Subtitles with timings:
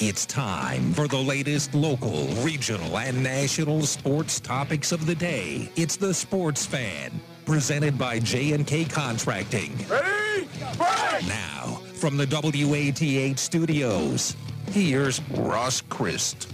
[0.00, 5.72] It's time for the latest local, regional, and national sports topics of the day.
[5.74, 9.76] It's the Sports Fan, presented by J&K Contracting.
[9.88, 10.48] Ready?
[10.76, 11.26] Break!
[11.26, 14.36] Now, from the WATH studios,
[14.70, 16.44] here's Ross Christ.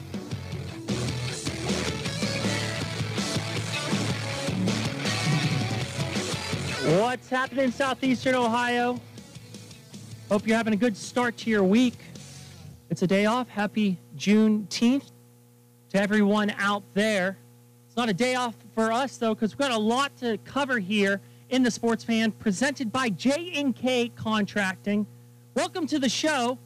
[6.98, 8.98] What's happening in southeastern Ohio?
[10.30, 11.98] Hope you're having a good start to your week.
[12.94, 13.48] It's a day off.
[13.48, 15.10] Happy Juneteenth
[15.90, 17.36] to everyone out there.
[17.88, 20.78] It's not a day off for us though, because we've got a lot to cover
[20.78, 25.08] here in the Sports Fan, presented by J&K Contracting.
[25.56, 26.56] Welcome to the show.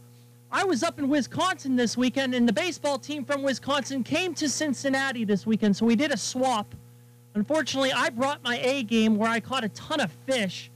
[0.53, 4.51] I was up in Wisconsin this weekend, and the baseball team from Wisconsin came to
[4.51, 6.75] Cincinnati this weekend, so we did a swap.
[7.33, 10.71] Unfortunately, I brought my A game where I caught a ton of fish,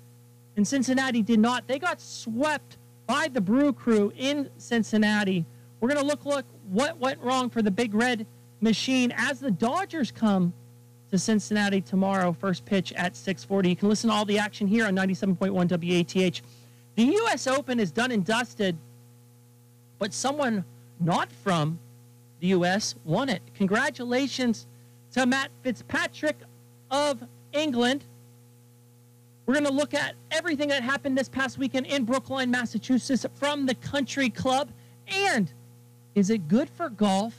[0.56, 1.68] and Cincinnati did not.
[1.68, 5.44] They got swept by the Brew Crew in Cincinnati.
[5.82, 8.24] We're going to look look what went wrong for the Big Red
[8.60, 10.52] Machine as the Dodgers come
[11.10, 12.32] to Cincinnati tomorrow.
[12.32, 13.70] First pitch at 6:40.
[13.70, 16.42] You can listen to all the action here on 97.1 WATH.
[16.94, 17.48] The U.S.
[17.48, 18.76] Open is done and dusted,
[19.98, 20.64] but someone
[21.00, 21.80] not from
[22.38, 22.94] the U.S.
[23.04, 23.42] won it.
[23.54, 24.68] Congratulations
[25.14, 26.36] to Matt Fitzpatrick
[26.92, 28.04] of England.
[29.46, 33.66] We're going to look at everything that happened this past weekend in Brookline, Massachusetts from
[33.66, 34.70] the country club.
[35.08, 35.52] And
[36.14, 37.34] is it good for golf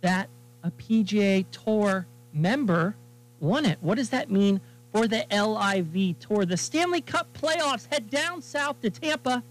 [0.00, 0.28] that
[0.62, 2.96] a PGA Tour member
[3.40, 3.78] won it?
[3.80, 4.60] What does that mean
[4.92, 6.46] for the LIV Tour?
[6.46, 9.42] The Stanley Cup playoffs head down south to Tampa.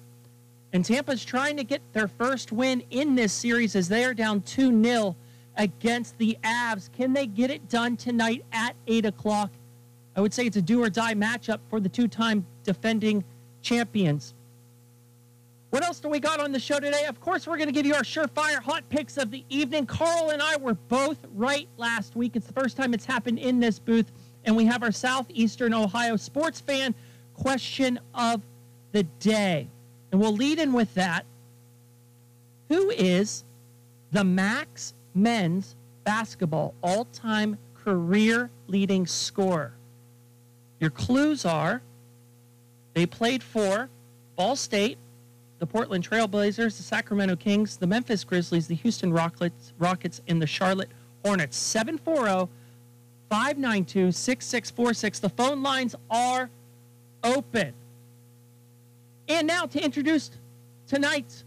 [0.73, 4.42] And Tampa's trying to get their first win in this series as they are down
[4.42, 5.16] 2 0
[5.58, 6.92] against the Avs.
[6.94, 9.52] Can they get it done tonight at 8 o'clock?
[10.16, 13.23] I would say it's a do or die matchup for the two time defending
[13.62, 14.34] champions.
[15.72, 17.05] What else do we got on the show today?
[17.05, 19.86] Of course, we're going to give you our surefire hot picks of the evening.
[19.86, 22.36] Carl and I were both right last week.
[22.36, 24.11] It's the first time it's happened in this booth.
[24.44, 26.94] And we have our Southeastern Ohio sports fan
[27.35, 28.41] question of
[28.91, 29.69] the day.
[30.12, 31.25] And we'll lead in with that.
[32.68, 33.45] Who is
[34.12, 39.74] the Max men's basketball all time career leading scorer?
[40.81, 41.81] Your clues are
[42.94, 43.90] they played for
[44.35, 44.97] Ball State,
[45.61, 50.47] the Portland Trailblazers, the Sacramento Kings, the Memphis Grizzlies, the Houston Rockets, Rockets and the
[50.47, 50.89] Charlotte
[51.23, 51.55] Hornets.
[51.55, 52.51] 740
[53.29, 55.19] 592 6646.
[55.19, 56.50] The phone lines are
[57.23, 57.73] open.
[59.29, 60.31] And now to introduce
[60.88, 61.44] tonight's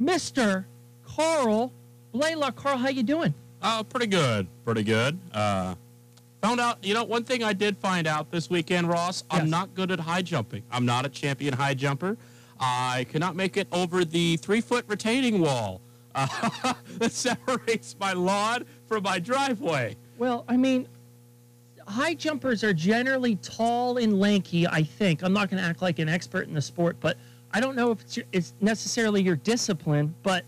[0.00, 0.64] Mr.
[1.06, 1.70] Carl
[2.12, 2.56] Blaylock.
[2.56, 3.34] Carl, how you doing?
[3.62, 4.46] Oh, pretty good.
[4.64, 5.18] Pretty good.
[5.34, 5.74] Uh,
[6.40, 9.42] found out, you know, one thing I did find out this weekend, Ross, Yes.
[9.42, 10.62] I'm not good at high jumping.
[10.72, 12.16] I'm not a champion high jumper.
[12.60, 15.80] I cannot make it over the three foot retaining wall
[16.14, 19.96] uh, that separates my lawn from my driveway.
[20.18, 20.88] Well, I mean,
[21.86, 25.22] high jumpers are generally tall and lanky, I think.
[25.22, 27.16] I'm not going to act like an expert in the sport, but
[27.52, 30.14] I don't know if it's, your, it's necessarily your discipline.
[30.22, 30.44] But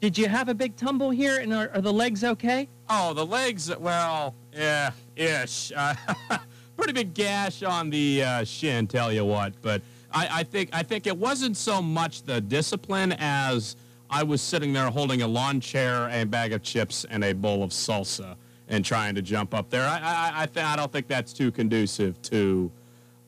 [0.00, 2.68] did you have a big tumble here and are, are the legs okay?
[2.88, 5.72] Oh, the legs, well, yeah, ish.
[5.74, 5.94] Uh,
[6.76, 9.52] pretty big gash on the uh, shin, tell you what.
[9.60, 9.82] But
[10.12, 13.76] I, I think I think it wasn't so much the discipline as
[14.10, 17.62] I was sitting there holding a lawn chair, a bag of chips, and a bowl
[17.62, 18.36] of salsa,
[18.68, 19.86] and trying to jump up there.
[19.86, 22.70] I I, I, th- I don't think that's too conducive to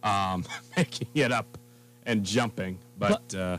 [0.02, 0.44] um,
[0.76, 1.58] making it up
[2.06, 2.78] and jumping.
[2.98, 3.58] But, uh,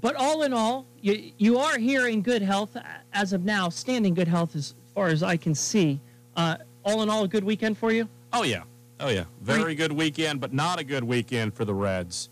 [0.00, 2.76] But all in all, you, you are here in good health
[3.12, 6.00] as of now, standing good health as far as I can see.
[6.36, 8.08] Uh, all in all, a good weekend for you?
[8.32, 8.62] oh yeah,
[9.00, 12.28] oh yeah, very good weekend, but not a good weekend for the Reds.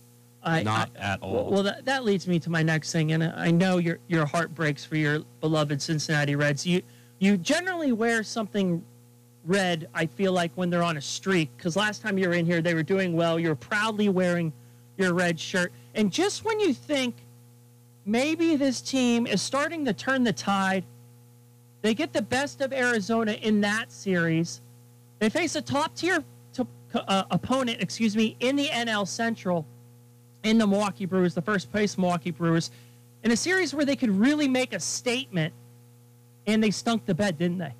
[0.46, 1.50] I, Not I- at all.
[1.50, 4.54] Well, that, that leads me to my next thing, and I know your your heart
[4.54, 6.64] breaks for your beloved Cincinnati Reds.
[6.64, 6.82] You
[7.18, 8.82] you generally wear something
[9.44, 9.88] red.
[9.92, 12.62] I feel like when they're on a streak, because last time you were in here,
[12.62, 13.40] they were doing well.
[13.40, 14.52] You're proudly wearing
[14.96, 17.16] your red shirt, and just when you think
[18.04, 20.84] maybe this team is starting to turn the tide,
[21.82, 24.60] they get the best of Arizona in that series.
[25.18, 26.22] They face a top tier
[26.94, 29.66] uh, opponent, excuse me, in the NL Central
[30.46, 32.70] in the Milwaukee Brewers, the first place Milwaukee Brewers,
[33.24, 35.52] in a series where they could really make a statement,
[36.46, 37.74] and they stunk the bed, didn't they?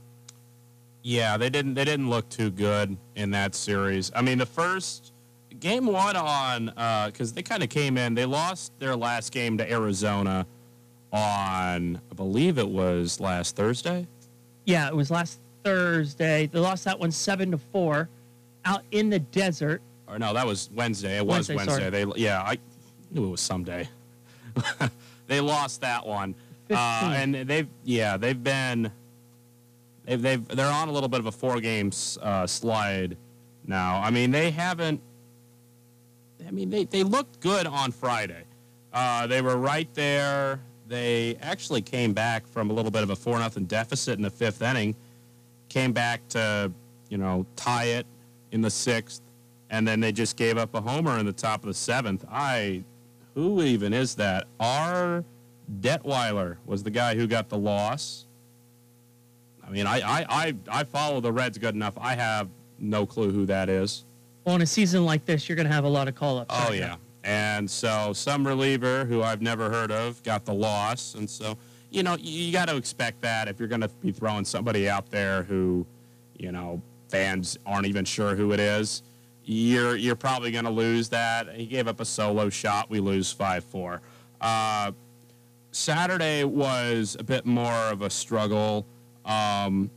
[1.03, 1.75] Yeah, they didn't.
[1.75, 4.11] They didn't look too good in that series.
[4.17, 5.13] I mean, the first
[5.61, 8.15] game one on uh, because they kind of came in.
[8.15, 10.45] They lost their last game to Arizona
[11.13, 14.09] on, I believe it was last Thursday.
[14.65, 16.47] Yeah, it was last Thursday.
[16.47, 18.09] They lost that one seven to four,
[18.65, 19.81] out in the desert.
[20.09, 21.19] Or no, that was Wednesday.
[21.19, 21.91] It was Wednesday, Wednesday.
[21.91, 22.59] They yeah, I
[23.11, 23.89] knew it was someday.
[25.27, 26.35] they lost that one.
[26.71, 28.91] Uh, and they've yeah they've been
[30.05, 31.91] they've, they've they're on a little bit of a four game
[32.23, 33.17] uh, slide
[33.67, 34.01] now.
[34.03, 35.01] I mean they haven't.
[36.47, 38.45] I mean they they looked good on Friday.
[38.93, 40.61] Uh, they were right there.
[40.89, 44.31] They actually came back from a little bit of a four nothing deficit in the
[44.31, 44.95] fifth inning,
[45.69, 46.73] came back to
[47.09, 48.07] you know tie it
[48.53, 49.23] in the sixth,
[49.71, 52.25] and then they just gave up a homer in the top of the seventh.
[52.31, 52.85] I
[53.35, 54.47] who even is that?
[54.59, 55.25] R.
[55.81, 58.27] Detwiler was the guy who got the loss.
[59.67, 61.95] I mean, I, I, I, I follow the Reds good enough.
[62.01, 62.49] I have
[62.79, 64.05] no clue who that is.
[64.45, 66.55] well, in a season like this, you're going to have a lot of call ups.
[66.57, 66.97] Oh, yeah.
[67.25, 71.15] And so some reliever who I've never heard of got the loss.
[71.15, 71.59] And so,
[71.91, 74.89] you know, you, you got to expect that if you're going to be throwing somebody
[74.89, 75.85] out there who,
[76.39, 79.03] you know, fans aren't even sure who it is,
[79.47, 81.55] you're, you're probably going to lose that.
[81.55, 82.91] He gave up a solo shot.
[82.91, 84.03] We lose 5 4.
[84.41, 84.93] Uh,
[85.71, 88.87] Saturday was a bit more of a struggle.
[89.25, 89.91] Um,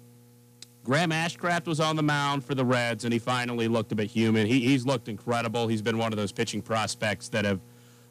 [0.84, 4.10] Graham Ashcraft was on the mound for the Reds, and he finally looked a bit
[4.10, 4.48] human.
[4.48, 5.68] He, he's looked incredible.
[5.68, 7.60] He's been one of those pitching prospects that have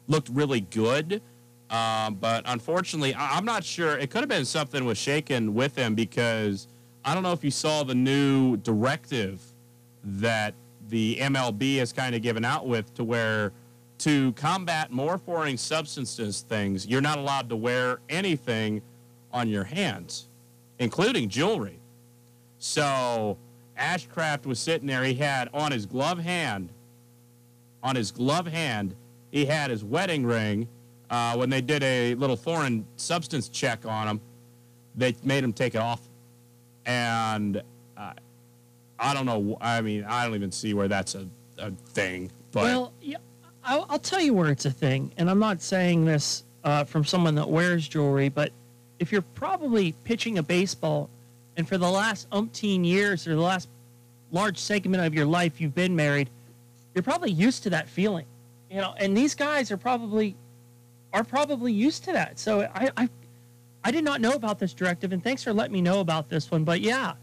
[0.07, 1.21] looked really good.
[1.69, 3.97] Um, but unfortunately, I, I'm not sure.
[3.97, 6.67] It could have been something was shaken with him because
[7.05, 9.41] I don't know if you saw the new directive
[10.03, 10.53] that
[10.89, 13.51] the MLB has kind of given out with to where
[13.99, 18.81] to combat more foreign substances things, you're not allowed to wear anything
[19.31, 20.27] on your hands,
[20.79, 21.79] including jewelry.
[22.57, 23.37] So
[23.77, 25.03] Ashcraft was sitting there.
[25.03, 26.69] He had on his glove hand,
[27.83, 28.95] on his glove hand,
[29.31, 30.67] he had his wedding ring.
[31.09, 34.21] Uh, when they did a little foreign substance check on him,
[34.95, 36.01] they made him take it off.
[36.85, 37.61] And
[37.97, 38.13] uh,
[38.99, 39.57] I don't know.
[39.61, 42.31] I mean, I don't even see where that's a, a thing.
[42.51, 43.17] But Well, yeah,
[43.63, 47.05] I'll, I'll tell you where it's a thing, and I'm not saying this uh, from
[47.05, 48.51] someone that wears jewelry, but
[48.99, 51.09] if you're probably pitching a baseball,
[51.55, 53.69] and for the last umpteen years or the last
[54.31, 56.29] large segment of your life you've been married,
[56.93, 58.25] you're probably used to that feeling,
[58.69, 58.93] you know.
[58.97, 60.35] And these guys are probably
[61.13, 62.39] are probably used to that.
[62.39, 63.09] So I I,
[63.83, 66.49] I did not know about this directive, and thanks for letting me know about this
[66.51, 66.63] one.
[66.63, 67.13] But yeah,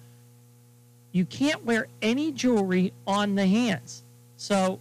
[1.16, 4.04] you can't wear any jewelry on the hands.
[4.36, 4.78] So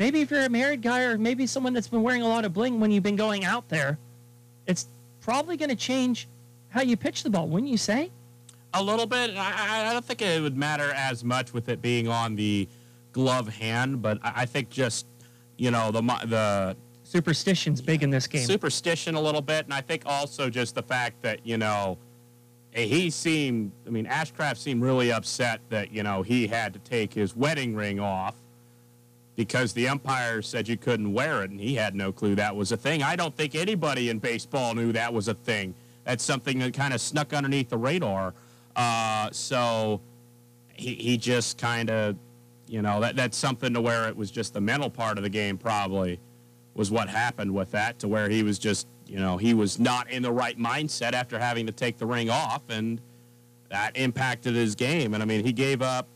[0.00, 2.52] maybe if you're a married guy or maybe someone that's been wearing a lot of
[2.52, 3.98] bling when you've been going out there,
[4.66, 4.88] it's
[5.20, 6.26] probably going to change
[6.70, 8.10] how you pitch the ball, wouldn't you say?
[8.74, 9.30] A little bit.
[9.36, 12.68] I, I don't think it would matter as much with it being on the
[13.12, 15.06] glove hand, but I, I think just
[15.56, 18.44] you know the the Superstition's big in this game.
[18.44, 21.96] superstition a little bit, and I think also just the fact that you know
[22.84, 23.72] he seemed.
[23.86, 27.74] I mean, Ashcraft seemed really upset that you know he had to take his wedding
[27.74, 28.34] ring off
[29.36, 32.72] because the umpire said you couldn't wear it, and he had no clue that was
[32.72, 33.02] a thing.
[33.02, 35.74] I don't think anybody in baseball knew that was a thing.
[36.04, 38.32] That's something that kind of snuck underneath the radar.
[38.74, 40.00] Uh, so
[40.72, 42.16] he, he just kind of,
[42.66, 45.30] you know, that, that's something to where it was just the mental part of the
[45.30, 46.18] game, probably,
[46.74, 50.10] was what happened with that, to where he was just, you know, he was not
[50.10, 53.00] in the right mindset after having to take the ring off, and
[53.70, 55.14] that impacted his game.
[55.14, 56.08] And I mean, he gave up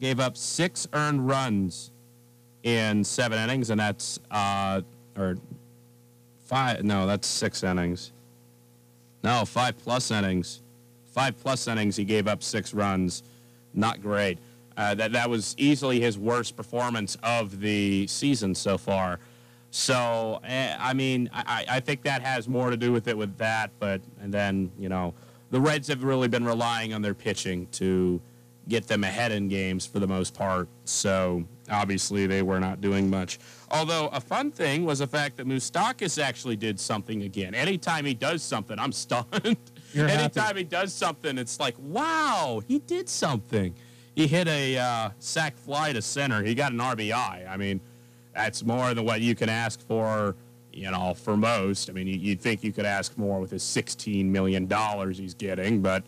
[0.00, 1.92] gave up six earned runs
[2.62, 4.82] in seven innings, and that's uh,
[5.16, 5.36] or
[6.44, 6.82] five.
[6.84, 8.12] No, that's six innings.
[9.22, 10.60] No, five plus innings.
[11.12, 11.96] Five plus innings.
[11.96, 13.22] He gave up six runs.
[13.74, 14.38] Not great.
[14.76, 19.18] Uh, that that was easily his worst performance of the season so far.
[19.72, 23.36] So eh, I mean, I, I think that has more to do with it with
[23.38, 23.70] that.
[23.78, 25.14] But and then you know,
[25.50, 28.20] the Reds have really been relying on their pitching to
[28.68, 30.68] get them ahead in games for the most part.
[30.84, 33.38] So obviously they were not doing much.
[33.70, 37.54] Although a fun thing was the fact that Moustakas actually did something again.
[37.54, 39.56] Anytime he does something, I'm stunned.
[39.92, 40.58] You're Anytime happy.
[40.60, 43.74] he does something, it's like, wow, he did something.
[44.14, 46.42] He hit a uh, sac fly to center.
[46.42, 47.48] He got an RBI.
[47.48, 47.80] I mean,
[48.34, 50.34] that's more than what you can ask for,
[50.72, 51.90] you know, for most.
[51.90, 54.66] I mean, you- you'd think you could ask more with his $16 million
[55.12, 56.04] he's getting, but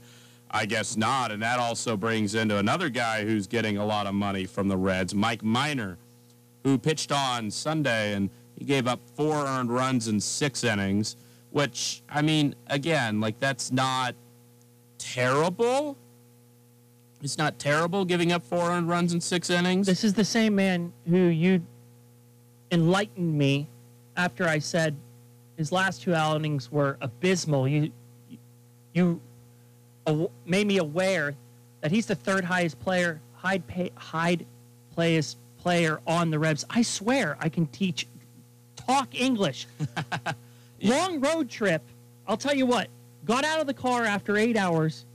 [0.50, 1.30] I guess not.
[1.32, 4.76] And that also brings into another guy who's getting a lot of money from the
[4.76, 5.98] Reds, Mike Minor,
[6.62, 11.16] who pitched on Sunday and he gave up four earned runs in six innings,
[11.50, 14.14] which, I mean, again, like that's not
[14.98, 15.96] terrible.
[17.22, 19.86] It's not terrible giving up four earned runs in six innings.
[19.86, 21.62] This is the same man who you
[22.74, 23.68] enlightened me
[24.16, 24.96] after I said
[25.56, 27.66] his last two outings were abysmal.
[27.68, 27.92] You
[28.92, 29.20] you
[30.44, 31.34] made me aware
[31.80, 34.38] that he's the third highest player, high pay, high
[34.94, 36.64] player on the Revs.
[36.68, 38.06] I swear I can teach
[38.76, 39.66] talk English.
[40.82, 41.82] Long road trip.
[42.26, 42.88] I'll tell you what.
[43.24, 45.06] Got out of the car after eight hours,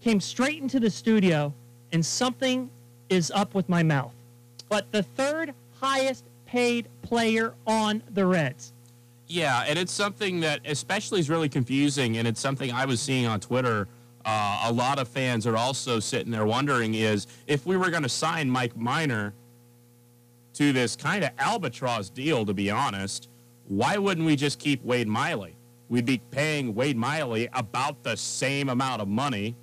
[0.00, 1.52] came straight into the studio,
[1.92, 2.68] and something
[3.08, 4.12] is up with my mouth.
[4.68, 8.72] But the third highest paid player on the Reds.
[9.26, 13.26] Yeah, and it's something that especially is really confusing, and it's something I was seeing
[13.26, 13.88] on Twitter.
[14.24, 18.04] Uh, a lot of fans are also sitting there wondering is if we were going
[18.04, 19.34] to sign Mike Minor
[20.52, 23.28] to this kind of albatross deal, to be honest,
[23.66, 25.56] why wouldn't we just keep Wade Miley?
[25.88, 29.56] We'd be paying Wade Miley about the same amount of money.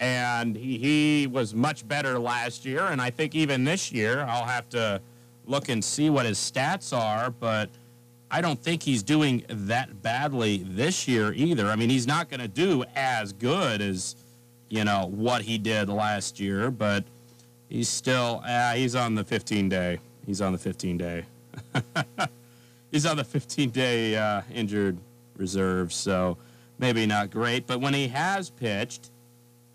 [0.00, 2.84] And he, he was much better last year.
[2.84, 5.02] And I think even this year, I'll have to
[5.50, 7.30] look and see what his stats are.
[7.30, 7.68] But
[8.30, 11.66] I don't think he's doing that badly this year either.
[11.66, 14.14] I mean, he's not going to do as good as,
[14.68, 16.70] you know, what he did last year.
[16.70, 17.04] But
[17.68, 19.98] he's still, uh, he's on the 15 day.
[20.24, 21.24] He's on the 15 day.
[22.92, 24.96] he's on the 15 day uh, injured
[25.36, 26.36] reserve, so
[26.78, 27.66] maybe not great.
[27.66, 29.10] But when he has pitched,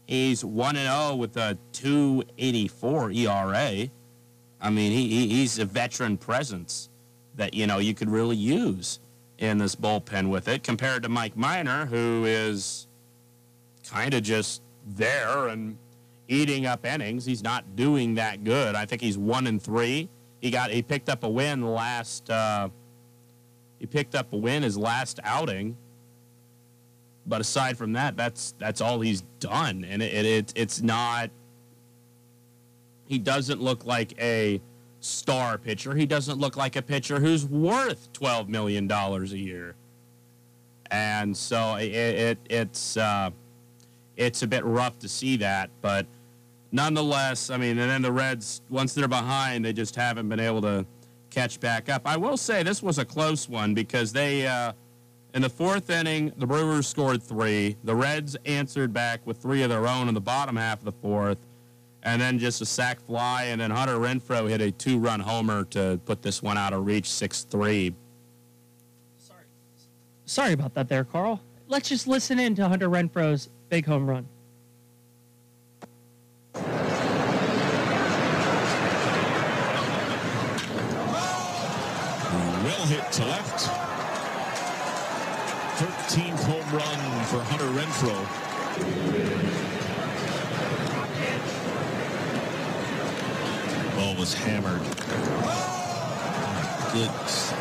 [0.07, 3.89] he's 1 0 with a 284 ERA.
[4.65, 6.89] I mean, he, he, he's a veteran presence
[7.35, 8.99] that, you know, you could really use
[9.37, 12.87] in this bullpen with it compared to Mike Minor, who is
[13.87, 15.77] kind of just there and
[16.27, 17.25] eating up innings.
[17.25, 18.73] He's not doing that good.
[18.73, 20.09] I think he's one and three.
[20.41, 22.27] He got he picked up a win last.
[22.27, 22.69] Uh,
[23.77, 25.77] he picked up a win his last outing.
[27.27, 31.29] But aside from that, that's that's all he's done, and it, it it's not.
[33.05, 34.61] He doesn't look like a
[34.99, 35.95] star pitcher.
[35.95, 39.75] He doesn't look like a pitcher who's worth twelve million dollars a year.
[40.91, 43.31] And so it, it it's uh,
[44.17, 46.05] it's a bit rough to see that, but
[46.71, 50.61] nonetheless, I mean, and then the Reds, once they're behind, they just haven't been able
[50.61, 50.85] to
[51.29, 52.03] catch back up.
[52.05, 54.73] I will say this was a close one because they, uh,
[55.33, 57.77] in the fourth inning, the Brewers scored three.
[57.83, 60.91] The Reds answered back with three of their own in the bottom half of the
[60.91, 61.37] fourth,
[62.05, 65.99] and then just a sac fly, and then Hunter Renfroe hit a two-run homer to
[66.05, 67.95] put this one out of reach, six-three.
[69.17, 69.43] Sorry,
[70.25, 71.41] sorry about that, there, Carl.
[71.67, 74.27] Let's just listen in to Hunter Renfroe's big home run.
[82.63, 83.65] Well hit to left.
[85.75, 88.44] 13th home run for Hunter Renfroe.
[94.17, 94.81] Was hammered.
[95.43, 97.51] Oh, goodness.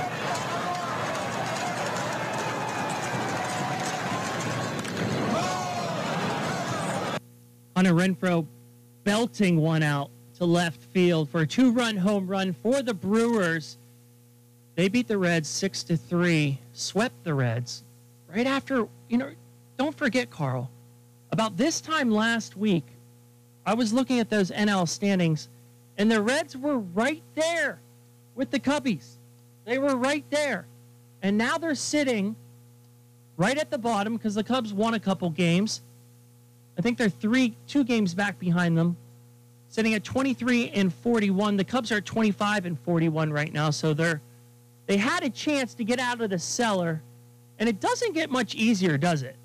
[7.76, 8.46] Hunter Renfroe
[9.02, 13.76] belting one out to left field for a two-run home run for the Brewers.
[14.76, 17.82] They beat the Reds six to three, swept the Reds
[18.32, 18.86] right after.
[19.08, 19.32] You know,
[19.76, 20.70] don't forget, Carl.
[21.32, 22.86] About this time last week,
[23.66, 25.48] I was looking at those NL standings,
[25.96, 27.80] and the Reds were right there
[28.34, 29.16] with the Cubbies.
[29.64, 30.66] They were right there,
[31.22, 32.36] and now they're sitting
[33.36, 35.82] right at the bottom because the Cubs won a couple games.
[36.76, 38.96] I think they're three, two games back behind them,
[39.68, 41.56] sitting at 23 and 41.
[41.56, 44.20] The Cubs are 25 and 41 right now, so they're
[44.86, 47.02] they had a chance to get out of the cellar,
[47.58, 49.36] and it doesn't get much easier, does it?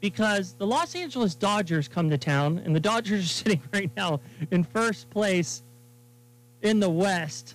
[0.00, 4.20] Because the Los Angeles Dodgers come to town, and the Dodgers are sitting right now
[4.50, 5.62] in first place
[6.62, 7.54] in the West.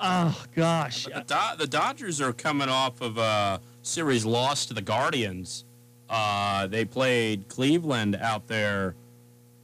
[0.00, 4.82] Oh gosh, the, Do- the Dodgers are coming off of a series loss to the
[4.82, 5.64] Guardians.
[6.10, 8.94] Uh, they played Cleveland out there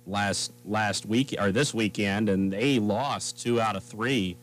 [0.06, 4.36] last last week or this weekend, and they lost two out of three.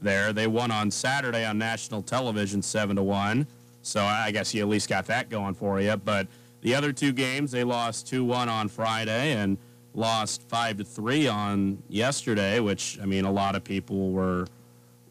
[0.00, 3.46] There, they won on Saturday on national television, seven to one.
[3.82, 5.96] So I guess you at least got that going for you.
[5.96, 6.26] But
[6.62, 9.56] the other two games, they lost two one on Friday and
[9.94, 14.46] lost five to three on yesterday, which I mean a lot of people were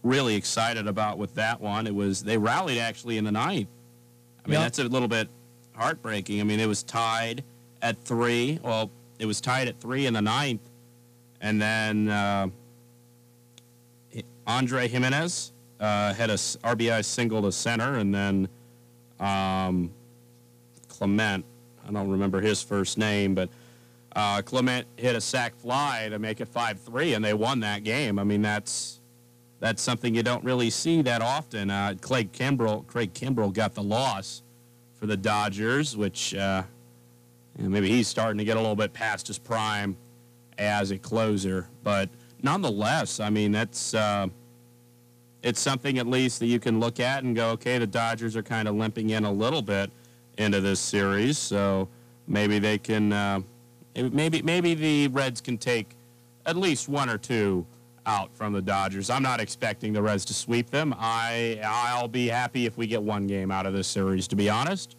[0.04, 1.88] really excited about with that one.
[1.88, 3.70] It was they rallied actually in the ninth.
[4.46, 4.62] I mean Yep.
[4.64, 5.30] that's a little bit
[5.74, 6.42] heartbreaking.
[6.42, 7.44] I mean it was tied
[7.82, 8.60] at three.
[8.62, 10.62] Well, it was tied at three in the ninth,
[11.40, 12.48] and then uh,
[14.46, 18.50] Andre Giménez uh, had a RBI single to center, and then
[19.20, 19.92] um,
[20.90, 21.46] Clement.
[21.88, 23.50] I don't remember his first name, but
[24.16, 27.84] uh, Clement hit a sac fly to make it five three, and they won that
[27.84, 28.20] game.
[28.20, 29.00] I mean that's
[29.60, 31.70] that's something you don't really see that often.
[31.70, 34.44] Uh, Craig Kimbrel, Craig Kimbrel got the loss
[35.00, 36.64] for the Dodgers, which uh,
[37.58, 39.96] maybe he's starting to get a little bit past his prime
[40.58, 41.68] as a closer.
[41.84, 42.10] But
[42.42, 44.28] nonetheless, I mean that's uh,
[45.44, 48.44] it's something at least that you can look at and go, okay, the Dodgers are
[48.44, 49.92] kind of limping in a little bit
[50.38, 51.88] into this series, so
[52.28, 53.42] maybe they can, uh,
[53.96, 55.96] maybe maybe the Reds can take
[56.46, 57.66] at least one or two
[58.06, 59.10] out from the Dodgers.
[59.10, 60.94] I'm not expecting the Reds to sweep them.
[60.98, 64.50] I I'll be happy if we get one game out of this series, to be
[64.50, 64.96] honest.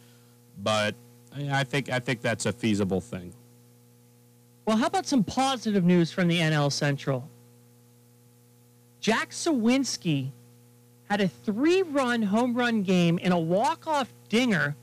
[0.63, 0.95] But
[1.37, 3.35] I think I think that's a feasible thing.
[4.67, 7.29] Well, how about some positive news from the NL Central?
[9.01, 10.31] Jack Suwinski
[11.11, 14.75] had a three-run home run game in a walk-off dinger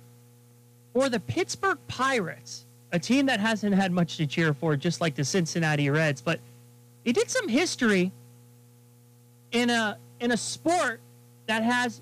[0.93, 5.15] for the Pittsburgh Pirates, a team that hasn't had much to cheer for, just like
[5.15, 6.21] the Cincinnati Reds.
[6.21, 6.39] But
[7.03, 8.11] he did some history
[9.51, 10.99] in a in a sport
[11.47, 12.01] that has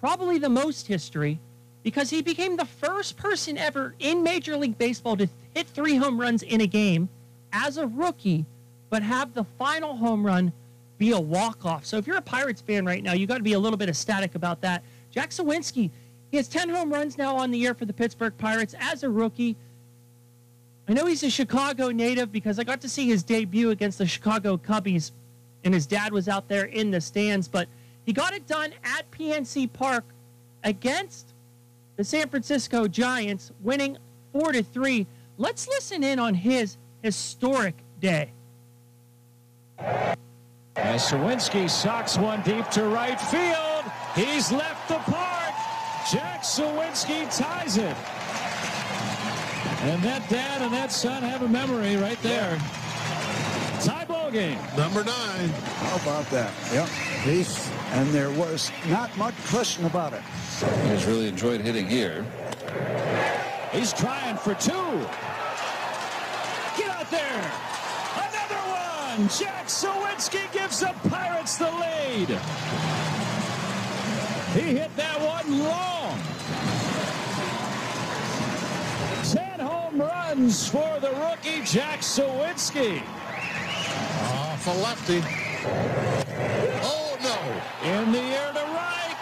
[0.00, 1.38] probably the most history
[1.82, 6.20] because he became the first person ever in Major League Baseball to hit three home
[6.20, 7.08] runs in a game
[7.52, 8.44] as a rookie,
[8.90, 10.52] but have the final home run
[10.98, 11.86] be a walk-off.
[11.86, 13.88] So if you're a Pirates fan right now, you got to be a little bit
[13.88, 14.82] ecstatic about that.
[15.10, 15.90] Jack Suwinski,
[16.30, 19.08] he has 10 home runs now on the year for the Pittsburgh Pirates as a
[19.08, 19.56] rookie.
[20.88, 24.06] I know he's a Chicago native because I got to see his debut against the
[24.06, 25.12] Chicago Cubbies,
[25.62, 27.46] and his dad was out there in the stands.
[27.46, 27.68] But
[28.06, 30.04] he got it done at PNC Park
[30.64, 31.34] against
[31.96, 33.98] the San Francisco Giants, winning
[34.32, 35.06] four to three.
[35.36, 38.32] Let's listen in on his historic day.
[39.78, 45.54] As Suwinski socks one deep to right field, he's left the park.
[46.10, 47.96] Jack Suwinski ties it.
[49.82, 52.58] And that dad and that son have a memory right there.
[53.80, 54.58] Tie ball game.
[54.76, 55.48] Number nine.
[55.48, 56.52] How about that?
[56.72, 56.88] Yep.
[57.22, 60.22] He's, and there was not much question about it.
[60.90, 62.24] He's really enjoyed hitting here.
[63.72, 64.72] He's trying for two.
[66.76, 67.52] Get out there.
[68.16, 69.28] Another one.
[69.28, 72.28] Jack Suwinski gives the Pirates the lead.
[74.54, 76.18] He hit that one long.
[79.30, 80.00] Ten home
[80.38, 83.02] runs for the rookie Jack Suwinski.
[84.22, 85.20] Off a lefty.
[86.82, 87.90] Oh, no.
[87.90, 89.16] In the air to right.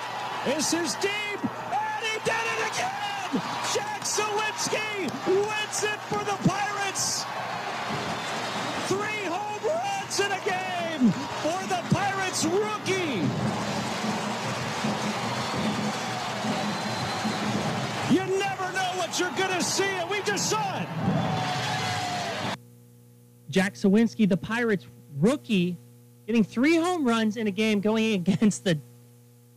[0.45, 1.41] This is deep.
[1.73, 3.43] And he did it again.
[3.73, 6.37] Jack Suwinski wins it for the
[19.77, 20.89] see, and we just saw it.
[23.51, 24.87] Jack Suwinski, the Pirates
[25.19, 25.77] rookie,
[26.27, 28.79] getting three home runs in a game going against the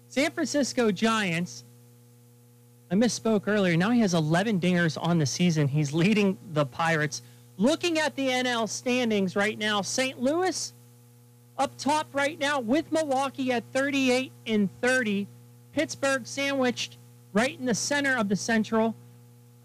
[0.10, 1.64] San Francisco Giants.
[2.92, 3.78] I misspoke earlier.
[3.78, 5.68] Now he has 11 dingers on the season.
[5.68, 7.22] He's leading the Pirates.
[7.58, 10.20] Looking at the NL standings right now, St.
[10.20, 10.74] Louis
[11.58, 15.28] up top right now with Milwaukee at 38 and 30.
[15.74, 16.98] Pittsburgh sandwiched
[17.34, 18.96] right in the center of the Central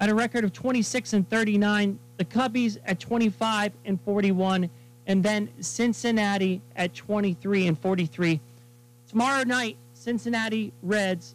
[0.00, 1.98] at a record of 26 and 39.
[2.16, 4.70] The Cubbies at 25 and 41,
[5.06, 8.40] and then Cincinnati at 23 and 43.
[9.08, 11.34] Tomorrow night, Cincinnati Reds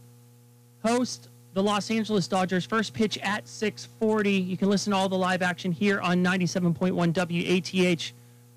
[0.86, 2.66] host the Los Angeles Dodgers.
[2.66, 4.46] First pitch at 6:40.
[4.46, 8.14] You can listen to all the live action here on 97.1 WATH.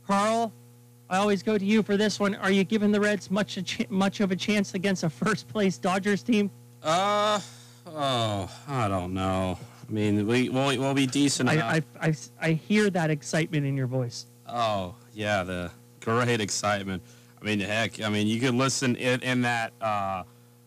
[0.07, 0.53] Carl,
[1.09, 2.35] I always go to you for this one.
[2.37, 5.79] Are you giving the Reds much ch- much of a chance against a first place
[5.79, 6.51] Dodgers team?
[6.83, 7.41] Uh,
[7.87, 9.59] oh, I don't know.
[9.93, 11.51] I mean, we we'll, we'll be decent.
[11.51, 14.25] I, I, I, I hear that excitement in your voice.
[14.49, 17.03] Oh yeah, the great excitement.
[17.39, 20.23] I mean, heck, I mean, you could listen in, in that uh,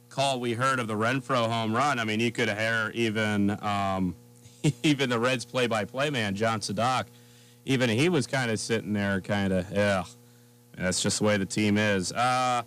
[0.09, 1.97] call we heard of the Renfroe home run.
[1.97, 4.15] I mean, you could hear even um,
[4.83, 7.05] even the Reds play-by-play man, John Sadak.
[7.65, 10.03] Even he was kind of sitting there, kind of, yeah.
[10.77, 12.11] That's just the way the team is.
[12.11, 12.61] Uh,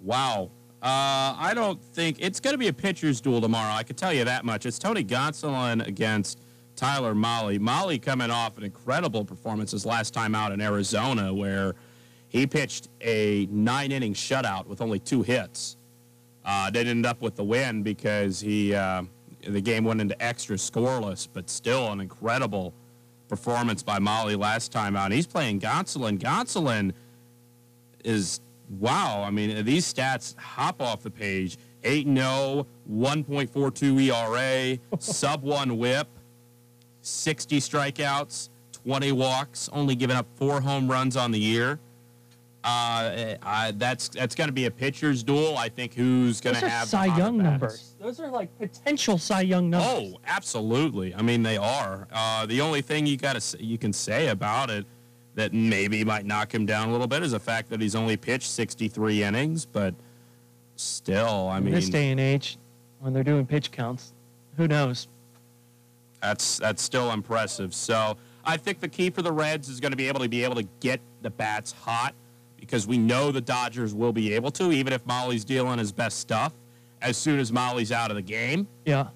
[0.00, 0.50] wow.
[0.86, 3.74] Uh, I don't think it's going to be a pitcher's duel tomorrow.
[3.74, 4.66] I can tell you that much.
[4.66, 6.38] It's Tony Gonsolin against
[6.76, 7.58] Tyler Mahle.
[7.58, 11.74] Mahle coming off an incredible performance his last time out in Arizona, where
[12.28, 15.76] he pitched a nine inning shutout with only two hits.
[16.44, 19.02] Uh, they ended up with the win because he uh,
[19.44, 22.72] the game went into extra scoreless, but still an incredible
[23.26, 25.10] performance by Mahle last time out.
[25.10, 26.16] He's playing Gonsolin.
[26.20, 26.92] Gonsolin
[28.04, 29.22] is wow.
[29.22, 31.58] I mean, these stats hop off the page.
[31.84, 36.08] 8 0, 1.42 ERA, sub one WHIP,
[37.00, 41.78] 60 strikeouts, 20 walks, only giving up four home runs on the year.
[42.64, 45.56] Uh, I, that's that's going to be a pitcher's duel.
[45.56, 47.94] I think who's going to have Cy Young numbers.
[48.00, 50.14] Those are like potential Cy Young numbers.
[50.14, 51.14] Oh, absolutely.
[51.14, 52.08] I mean, they are.
[52.10, 54.84] Uh, the only thing you got to you can say about it,
[55.36, 58.16] that maybe might knock him down a little bit is the fact that he's only
[58.16, 59.94] pitched 63 innings, but
[60.76, 62.58] still, I In mean, this day and age,
[63.00, 64.12] when they're doing pitch counts,
[64.56, 65.08] who knows?
[66.22, 67.74] That's that's still impressive.
[67.74, 70.42] So I think the key for the Reds is going to be able to be
[70.42, 72.14] able to get the bats hot
[72.58, 76.18] because we know the Dodgers will be able to, even if Mahle's dealing his best
[76.18, 76.52] stuff.
[77.02, 79.08] As soon as Mahle's out of the game, Yeah.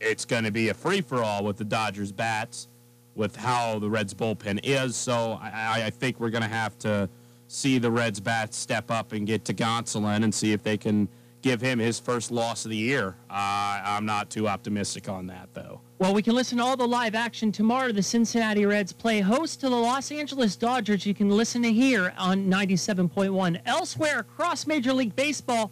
[0.00, 2.68] it's going to be a free for all with the Dodgers bats,
[3.14, 4.96] with how the Reds bullpen is.
[4.96, 7.08] So I, I think we're going to have to
[7.48, 11.08] see the Reds bats step up and get to Gonsolin and see if they can
[11.42, 13.16] give him his first loss of the year.
[13.28, 15.80] Uh, I'm not too optimistic on that though.
[15.98, 17.92] Well, we can listen to all the live action tomorrow.
[17.92, 21.04] The Cincinnati Reds play host to the Los Angeles Dodgers.
[21.04, 23.60] You can listen to here on 97.1.
[23.66, 25.70] Elsewhere across Major League Baseball,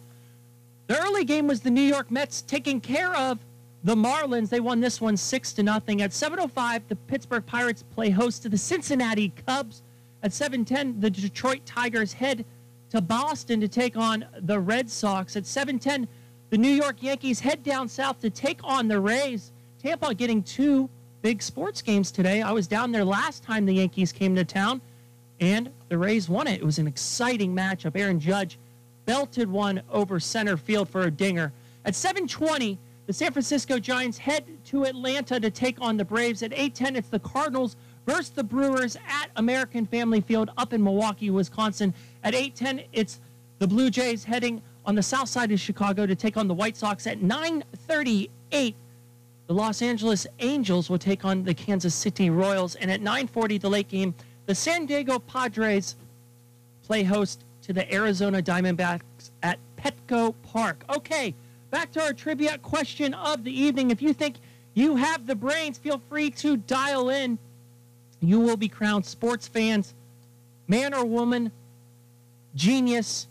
[0.87, 3.39] the early game was the New York Mets taking care of
[3.83, 4.49] the Marlins.
[4.49, 6.01] They won this one 6 to nothing.
[6.01, 9.81] At 7:05, the Pittsburgh Pirates play host to the Cincinnati Cubs.
[10.23, 12.45] At 7:10, the Detroit Tigers head
[12.89, 15.35] to Boston to take on the Red Sox.
[15.35, 16.07] At 7:10,
[16.49, 19.51] the New York Yankees head down south to take on the Rays.
[19.81, 20.89] Tampa getting two
[21.21, 22.41] big sports games today.
[22.41, 24.81] I was down there last time the Yankees came to town,
[25.39, 26.61] and the Rays won it.
[26.61, 27.95] It was an exciting matchup.
[27.95, 28.59] Aaron Judge
[29.05, 31.51] belted one over center field for a dinger.
[31.85, 32.77] At 7:20,
[33.11, 36.41] the San Francisco Giants head to Atlanta to take on the Braves.
[36.43, 41.29] At 8:10, it's the Cardinals versus the Brewers at American Family Field up in Milwaukee,
[41.29, 41.93] Wisconsin.
[42.23, 43.19] At 8:10, it's
[43.59, 46.77] the Blue Jays heading on the south side of Chicago to take on the White
[46.77, 47.05] Sox.
[47.05, 48.75] At 9:38,
[49.47, 52.75] the Los Angeles Angels will take on the Kansas City Royals.
[52.75, 55.97] And at 9:40, the late game, the San Diego Padres
[56.81, 60.85] play host to the Arizona Diamondbacks at Petco Park.
[60.89, 61.35] Okay,
[61.71, 63.89] back to our trivia question of the evening.
[63.89, 64.35] If you think
[64.73, 67.39] you have the brains, feel free to dial in.
[68.19, 69.95] You will be crowned sports fans,
[70.67, 71.51] man or woman,
[72.53, 73.27] genius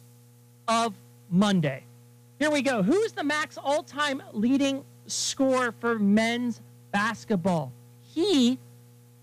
[0.67, 0.95] of
[1.31, 1.85] Monday.
[2.39, 2.83] Here we go.
[2.83, 7.71] Who's the max all time leading scorer for men's basketball?
[8.15, 8.59] He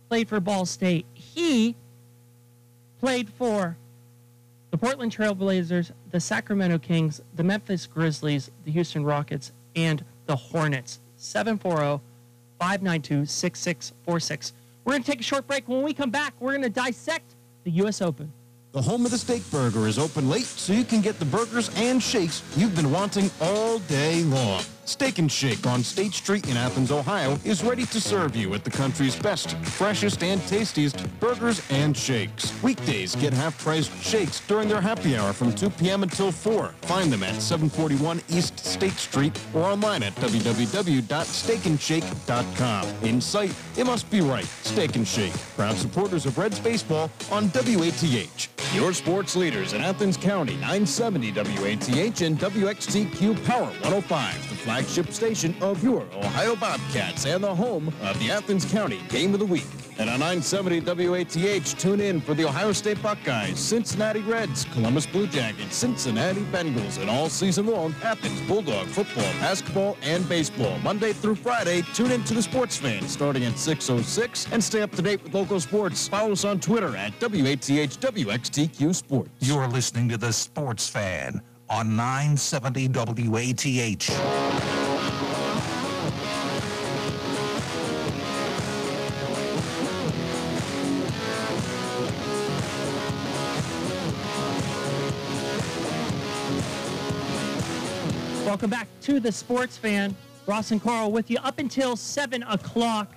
[0.08, 1.06] played for Ball State.
[1.13, 1.75] He
[2.99, 3.75] played for
[4.71, 10.99] the Portland Trailblazers, the Sacramento Kings, the Memphis Grizzlies, the Houston Rockets, and the Hornets.
[11.17, 12.03] 740
[12.60, 14.53] 592 6646.
[14.84, 15.67] We're going to take a short break.
[15.67, 18.01] When we come back, we're going to dissect the U.S.
[18.01, 18.32] Open.
[18.71, 21.71] The home of the steak burger is open late so you can get the burgers
[21.75, 24.63] and shakes you've been wanting all day long.
[24.88, 28.63] Steak and Shake on State Street in Athens, Ohio is ready to serve you at
[28.63, 32.54] the country's best, freshest, and tastiest burgers and shakes.
[32.63, 36.04] Weekdays get half-priced shakes during their happy hour from 2 p.m.
[36.04, 36.69] until 4.
[36.84, 42.88] Find them at 741 East State Street or online at www.steakandshake.com.
[43.04, 44.45] In sight, it must be right.
[44.45, 48.47] Steak and Shake, proud supporters of Reds baseball on WATH.
[48.73, 55.55] Your sports leaders in Athens County, 970 WATH and WXTQ Power 105, the flagship station
[55.59, 59.65] of your Ohio Bobcats and the home of the Athens County Game of the Week.
[59.97, 65.25] And on 970 WATH, tune in for the Ohio State Buckeyes, Cincinnati Reds, Columbus Blue
[65.25, 70.77] Jackets, Cincinnati Bengals, and all season long, Athens Bulldog football, basketball, and baseball.
[70.83, 74.91] Monday through Friday, tune in to the Sports Fan starting at 6.06 and stay up
[74.91, 76.07] to date with local sports.
[76.07, 79.31] Follow us on Twitter at WATHWXTQ Sports.
[79.39, 84.10] You're listening to The Sports Fan on 970 WATH.
[98.45, 100.15] Welcome back to the Sports Fan.
[100.45, 103.13] Ross and Carl with you up until 7 o'clock.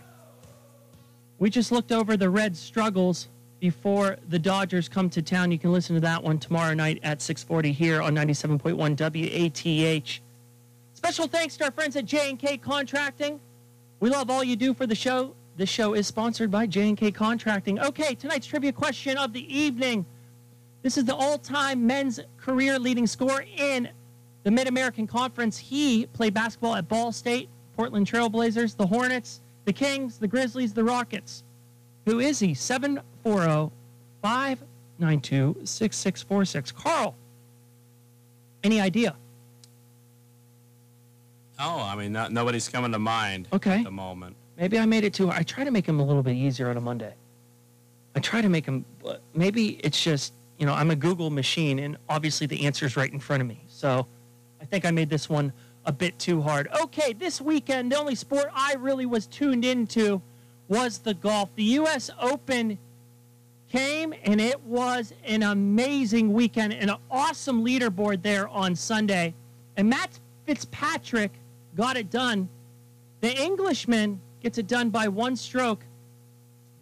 [1.38, 3.28] We just looked over the Reds' struggles
[3.60, 5.52] before the Dodgers come to town.
[5.52, 10.20] You can listen to that one tomorrow night at 640 here on 97.1 WATH.
[10.94, 13.38] Special thanks to our friends at J&K Contracting.
[14.00, 15.34] We love all you do for the show.
[15.56, 17.78] This show is sponsored by J&K Contracting.
[17.78, 20.06] Okay, tonight's trivia question of the evening.
[20.82, 23.90] This is the all-time men's career leading scorer in
[24.42, 25.58] the Mid American Conference.
[25.58, 30.82] He played basketball at Ball State, Portland Trailblazers, the Hornets, the Kings, the Grizzlies, the
[30.82, 31.44] Rockets.
[32.06, 32.54] Who is he?
[32.54, 33.72] 740
[34.22, 36.72] 592 6646.
[36.72, 37.14] Carl,
[38.64, 39.14] any idea?
[41.58, 43.78] Oh, I mean, not, nobody's coming to mind Okay.
[43.78, 44.36] at the moment.
[44.56, 45.30] Maybe I made it too.
[45.30, 47.14] I try to make him a little bit easier on a Monday.
[48.14, 48.84] I try to make him.
[49.34, 53.20] Maybe it's just you know I'm a Google machine, and obviously the answer's right in
[53.20, 53.62] front of me.
[53.68, 54.06] So
[54.60, 55.52] I think I made this one
[55.86, 56.68] a bit too hard.
[56.82, 60.20] Okay, this weekend the only sport I really was tuned into
[60.70, 61.50] was the golf.
[61.56, 62.10] The U.S.
[62.20, 62.78] Open
[63.68, 69.34] came and it was an amazing weekend and an awesome leaderboard there on Sunday.
[69.76, 71.32] And Matt Fitzpatrick
[71.76, 72.48] got it done.
[73.20, 75.84] The Englishman gets it done by one stroke,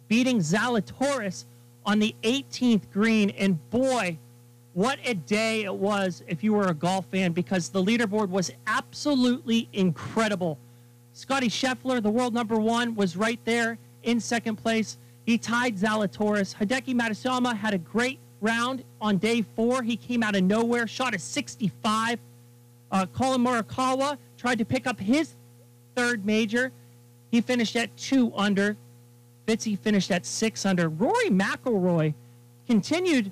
[0.07, 1.45] beating Zalatoris
[1.83, 3.31] on the 18th green.
[3.31, 4.19] And boy,
[4.73, 8.51] what a day it was if you were a golf fan because the leaderboard was
[8.67, 10.59] absolutely incredible.
[11.19, 14.97] Scottie Scheffler, the world number one, was right there in second place.
[15.25, 16.55] He tied Zalatoris.
[16.55, 19.83] Hideki Matsuyama had a great round on day four.
[19.83, 22.19] He came out of nowhere, shot a 65.
[22.89, 25.35] Uh, Collin Morikawa tried to pick up his
[25.93, 26.71] third major.
[27.31, 28.77] He finished at two under.
[29.45, 30.87] Fitzy finished at six under.
[30.87, 32.13] Rory McIlroy
[32.65, 33.29] continued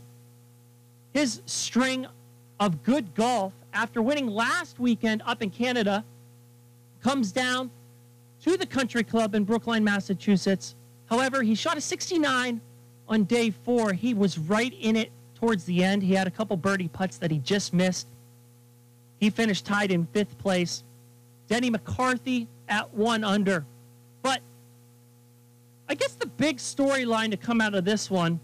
[1.14, 2.06] his string
[2.60, 6.04] of good golf after winning last weekend up in Canada.
[7.08, 7.72] Comes down
[8.42, 10.76] to the country club in Brookline, Massachusetts.
[11.06, 12.60] However, he shot a 69
[13.08, 13.94] on day four.
[13.94, 16.04] He was right in it towards the end.
[16.04, 18.10] He had a couple birdie putts that he just missed.
[19.22, 20.84] He finished tied in fifth place.
[21.48, 23.66] Denny McCarthy at one under.
[24.22, 24.42] But
[25.88, 28.42] I guess the big storyline to come out of this one,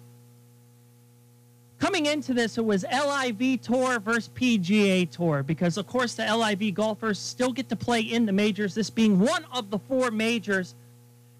[1.84, 6.76] coming into this, it was LIV Tour versus PGA Tour because, of course, the LIV
[6.76, 10.76] golfers still get to play in the majors, this being one of the four majors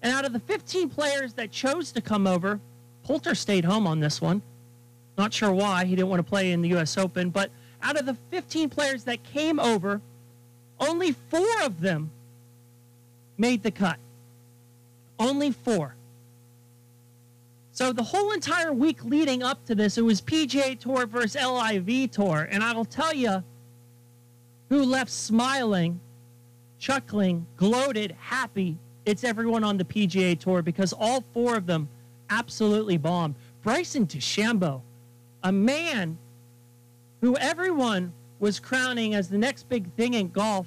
[0.02, 2.60] and out of the 15 players that chose to come over,
[3.04, 4.42] Poulter stayed home on this one.
[5.16, 5.86] Not sure why.
[5.86, 6.98] He didn't want to play in the U.S.
[6.98, 7.30] Open.
[7.30, 7.50] But
[7.82, 10.02] out of the 15 players that came over,
[10.78, 12.10] only four of them
[13.38, 13.96] made the cut.
[15.18, 15.94] Only four.
[17.74, 22.12] So the whole entire week leading up to this, it was PGA Tour versus LIV
[22.12, 22.48] Tour.
[22.50, 23.42] And I will tell you
[24.70, 26.00] who left smiling,
[26.78, 31.88] chuckling, gloated, happy it's everyone on the PGA Tour because all four of them
[32.30, 33.34] absolutely bombed.
[33.62, 34.80] Bryson DeChambeau,
[35.42, 36.16] a man
[37.20, 40.66] who everyone was crowning as the next big thing in golf,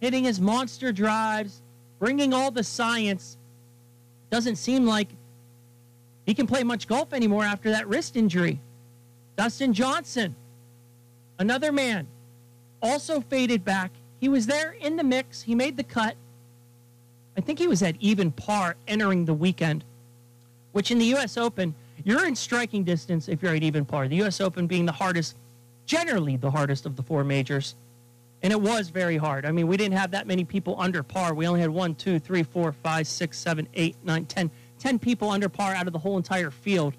[0.00, 1.62] hitting his monster drives,
[1.98, 3.38] bringing all the science.
[4.30, 5.08] Doesn't seem like
[6.26, 8.60] he can play much golf anymore after that wrist injury.
[9.36, 10.34] Dustin Johnson,
[11.38, 12.06] another man,
[12.80, 13.90] also faded back.
[14.20, 15.42] He was there in the mix.
[15.42, 16.16] He made the cut.
[17.36, 19.84] I think he was at even par entering the weekend,
[20.72, 21.36] which in the U.S.
[21.36, 24.08] Open, you're in striking distance if you're at even par.
[24.08, 24.40] The U.S.
[24.40, 25.36] Open being the hardest,
[25.86, 27.74] generally the hardest of the four majors.
[28.42, 29.46] And it was very hard.
[29.46, 31.32] I mean, we didn't have that many people under par.
[31.32, 34.50] We only had one, two, three, four, five, six, seven, eight, nine, ten,
[34.82, 36.94] ten people under par out of the whole entire field.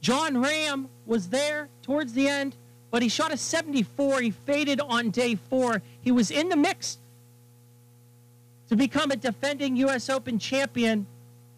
[0.00, 2.56] Jon Rahm was there towards the end,
[2.90, 4.20] but he shot a 74.
[4.22, 5.82] He faded on day four.
[6.00, 6.98] He was in the mix
[8.68, 10.10] to become a defending U.S.
[10.10, 11.06] Open champion,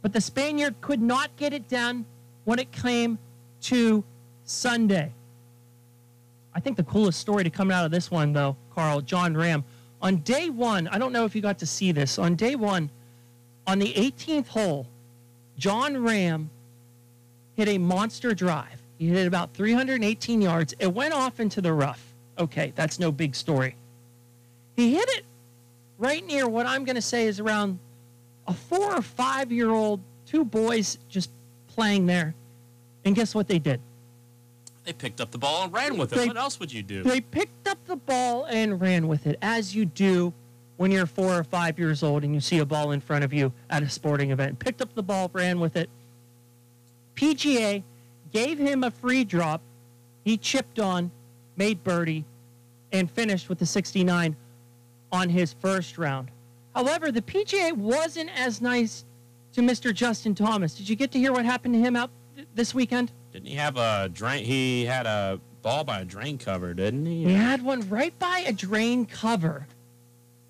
[0.03, 2.05] but the Spaniard could not get it done
[2.45, 3.19] when it came
[3.63, 4.05] to
[4.45, 5.13] Sunday.
[6.55, 9.65] I think the coolest story to come out of this one, though, Carl, Jon Rahm.
[10.03, 12.19] on day one, I don't know if you got to see this.
[12.19, 12.91] On day one,
[13.67, 14.87] on the 18th hole,
[15.63, 16.49] Jon Rahm
[17.55, 18.83] hit a monster drive.
[18.99, 20.75] He hit about 318 yards.
[20.81, 22.03] It went off into the rough.
[22.37, 23.77] Okay, that's no big story.
[24.75, 25.25] He hit it
[25.99, 27.79] right near what I'm going to say is around
[28.49, 31.31] a four or five year old, two boys just
[31.69, 32.35] playing there.
[33.05, 33.81] And guess what they did?
[34.83, 36.17] They picked up the ball and ran with it.
[36.17, 37.05] They, what else would you do?
[37.05, 40.35] They picked up the ball and ran with it, as you do
[40.77, 43.33] when you're four or five years old and you see a ball in front of
[43.33, 44.59] you at a sporting event.
[44.59, 45.89] Picked up the ball, ran with it.
[47.15, 47.83] PGA
[48.33, 49.61] gave him a free drop.
[50.25, 51.11] He chipped on,
[51.57, 52.25] made birdie,
[52.93, 54.37] and finished with the 69
[55.11, 56.31] on his first round.
[56.75, 59.05] However, the PGA wasn't as nice
[59.53, 59.93] to Mr.
[59.95, 60.75] Justin Thomas.
[60.75, 63.13] Did you get to hear what happened to him out th- this weekend?
[63.33, 64.45] Didn't he have a drain?
[64.45, 67.25] He had a ball by a drain cover, didn't he?
[67.25, 69.67] He had one right by a drain cover,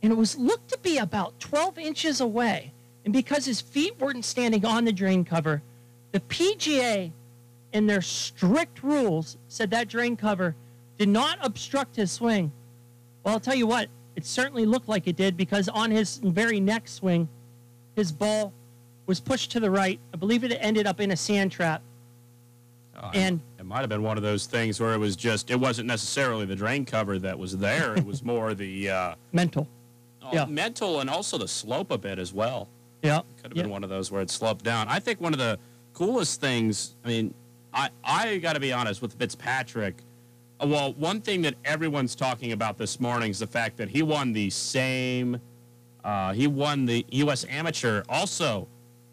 [0.02, 2.72] and it was looked to be about 12 inches away.
[3.04, 5.62] And because his feet weren't standing on the drain cover,
[6.12, 7.12] the PGA,
[7.72, 10.54] in their strict rules, said that drain cover
[10.98, 12.52] did not obstruct his swing.
[13.24, 16.60] Well, I'll tell you what, it certainly looked like it did because on his very
[16.60, 17.28] next swing,
[17.96, 18.52] his ball
[19.06, 19.98] was pushed to the right.
[20.12, 21.82] I believe it ended up in a sand trap.
[23.02, 25.58] Oh, and it might have been one of those things where it was just it
[25.58, 27.94] wasn't necessarily the drain cover that was there.
[27.96, 29.66] it was more the uh, mental.
[30.24, 30.44] Oh, yeah.
[30.46, 32.68] mental and also the slope a bit as well.
[33.02, 34.86] Yeah, could have been one of those where it sloped down.
[34.88, 35.58] I think one of the
[35.92, 36.94] coolest things.
[37.04, 37.34] I mean,
[37.74, 40.02] I I got to be honest with Fitzpatrick
[40.62, 44.02] uh, well, one thing that everyone's talking about this morning is the fact that he
[44.02, 45.40] won the same.
[46.04, 47.44] Uh, he won the U.S.
[47.48, 48.68] Amateur also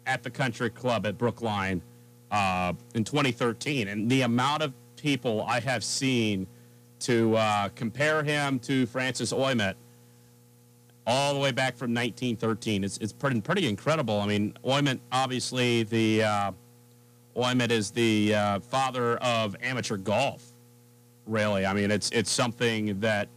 [0.06, 1.82] at the Country Club at Brookline
[2.30, 6.46] uh, in 2013, and the amount of people I have seen
[7.00, 9.74] to uh, compare him to Francis Ouimet
[11.10, 12.84] all the way back from 1913.
[12.84, 14.20] It's, it's pretty, pretty incredible.
[14.20, 16.52] I mean, Ouimet, obviously, the uh,
[17.36, 20.44] Ouimet is the uh, father of amateur golf.
[21.26, 23.28] Really, I mean, it's it's something that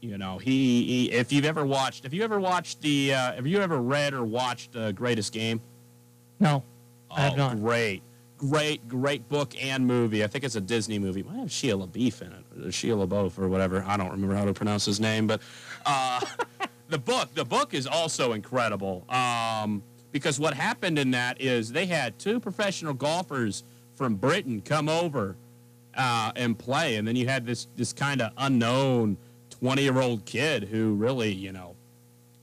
[0.00, 3.46] you know he, he if you've ever watched, if you ever watched the, uh, have
[3.46, 5.60] you ever read or watched the Greatest Game?
[6.40, 6.64] No,
[7.10, 7.60] oh, I have not.
[7.60, 8.02] Great,
[8.38, 10.24] great, great book and movie.
[10.24, 11.20] I think it's a Disney movie.
[11.20, 13.84] It might have Sheila Beef in it, or Sheila Bof or whatever.
[13.86, 15.40] I don't remember how to pronounce his name, but
[15.86, 16.20] uh,
[16.92, 19.04] the book, the book is also incredible.
[19.08, 24.88] Um, because what happened in that is they had two professional golfers from Britain come
[24.88, 25.34] over
[25.96, 29.16] uh, and play, and then you had this this kind of unknown
[29.50, 31.74] twenty year old kid who really, you know,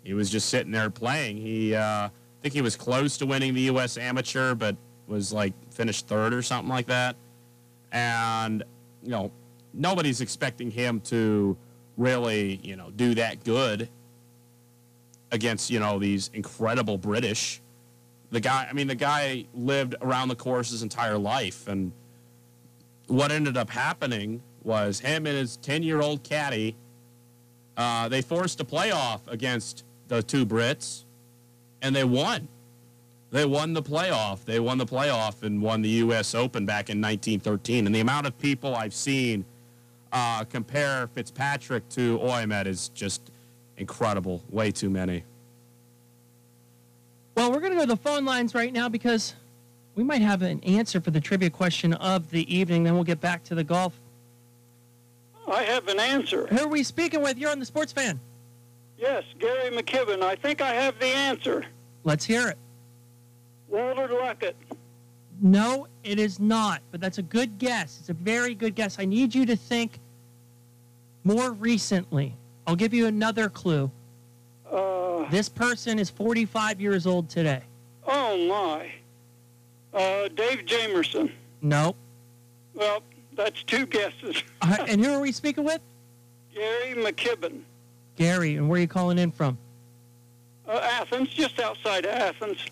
[0.03, 1.37] he was just sitting there playing.
[1.37, 3.97] He, uh, I think he was close to winning the U.S.
[3.97, 4.75] Amateur, but
[5.07, 7.15] was like finished third or something like that.
[7.91, 8.63] And
[9.03, 9.31] you know,
[9.75, 11.55] nobody's expecting him to
[11.97, 13.89] really, you know, do that good
[15.31, 17.61] against you know these incredible British.
[18.31, 21.91] The guy, I mean, the guy lived around the course his entire life, and
[23.07, 26.75] what ended up happening was him and his ten-year-old caddy.
[27.75, 31.05] Uh, they forced a playoff against the two Brits,
[31.81, 32.47] and they won.
[33.31, 34.43] They won the playoff.
[34.43, 36.33] They won the playoff and won the U.S.
[36.33, 37.85] Open back in 1913.
[37.85, 39.45] And the amount of people I've seen
[40.11, 43.29] uh, compare Fitzpatrick to Ouimet is just
[43.79, 44.43] incredible.
[44.49, 45.23] Way too many.
[47.35, 49.33] Well, we're going to go to the phone lines right now because
[49.95, 52.83] we might have an answer for the trivia question of the evening.
[52.83, 53.99] Then we'll get back to the golf.
[55.47, 56.47] Oh, I have an answer.
[56.47, 57.37] Who are we speaking with?
[57.37, 58.19] You're on the Sports Fan.
[58.97, 60.21] Yes, Gary McKibben.
[60.21, 61.65] I think I have the answer.
[62.03, 62.57] Let's hear it.
[63.69, 64.53] Walter Luckett.
[65.41, 66.81] No, it is not.
[66.91, 67.97] But that's a good guess.
[68.01, 68.99] It's a very good guess.
[68.99, 69.99] I need you to think
[71.23, 72.35] more recently.
[72.69, 73.89] I'll give you another clue.
[74.71, 77.63] Uh, This person is 45 years old today.
[78.07, 78.91] oh, my.
[79.91, 81.31] Uh, Dave Jamerson.
[81.63, 81.95] No.
[82.75, 83.01] Well,
[83.35, 84.43] that's two guesses.
[84.61, 85.81] And who are we speaking with?
[86.53, 87.61] Gary McKibben.
[88.15, 88.57] Gary.
[88.57, 89.57] And where are you calling in from?
[90.67, 92.63] Uh, Athens, just outside of Athens.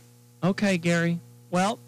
[0.43, 1.19] Okay, Gary.
[1.49, 1.79] Well,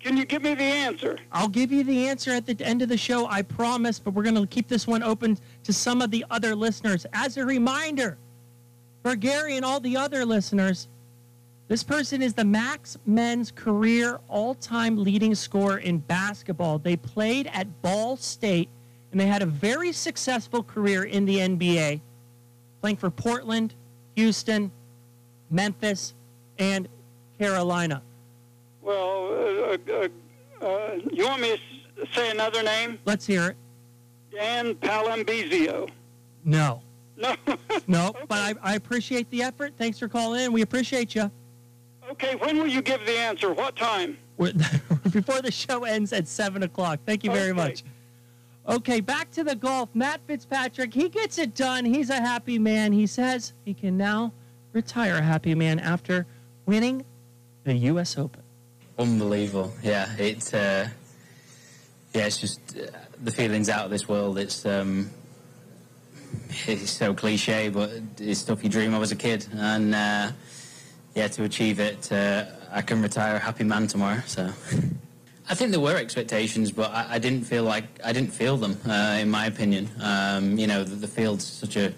[0.00, 1.18] Can you give me the answer?
[1.32, 4.22] I'll give you the answer at the end of the show, I promise, but we're
[4.22, 7.06] going to keep this one open to some of the other listeners.
[7.12, 8.18] As a reminder,
[9.02, 10.88] for Gary and all the other listeners,
[11.68, 16.78] this person is the MAC Men's career all time leading scorer in basketball.
[16.78, 18.68] They played at Ball State
[19.10, 22.00] and they had a very successful career in the NBA,
[22.80, 23.74] playing for Portland,
[24.16, 24.70] Houston,
[25.50, 26.14] Memphis,
[26.58, 26.88] and
[27.38, 28.02] Carolina.
[28.80, 30.08] Well, uh, uh,
[30.64, 31.60] uh, you want me
[31.96, 32.98] to say another name?
[33.04, 33.56] Let's hear it.
[34.32, 35.88] Dan Palombizio.
[36.44, 36.82] No.
[37.16, 37.36] No.
[37.86, 39.74] No, but I, I appreciate the effort.
[39.78, 40.52] Thanks for calling in.
[40.52, 41.30] We appreciate you.
[42.10, 43.52] okay, when will you give the answer?
[43.52, 44.18] What time?
[45.12, 47.00] Before the show ends at 7 o'clock.
[47.06, 47.56] Thank you very Okay.
[47.60, 47.84] much.
[48.68, 49.88] Okay, back to the golf.
[49.94, 51.84] Matt Fitzpatrick, he gets it done.
[51.84, 52.92] He's a happy man.
[52.92, 54.32] He says he can now
[54.72, 56.26] retire a happy man after
[56.66, 57.04] winning
[57.64, 58.16] the U.S.
[58.16, 58.42] Open.
[58.98, 59.72] Unbelievable.
[59.82, 60.88] Yeah, it's uh,
[62.14, 62.86] yeah, it's just uh,
[63.22, 64.38] the feelings out of this world.
[64.38, 65.10] It's um,
[66.66, 70.32] it's so cliche, but it's stuff you dream of as a kid, and uh,
[71.14, 74.22] yeah, to achieve it, uh, I can retire a happy man tomorrow.
[74.26, 74.52] So.
[75.48, 78.78] I think there were expectations, but I, I didn't feel like I didn't feel them.
[78.88, 81.92] Uh, in my opinion, um, you know, the, the field's such a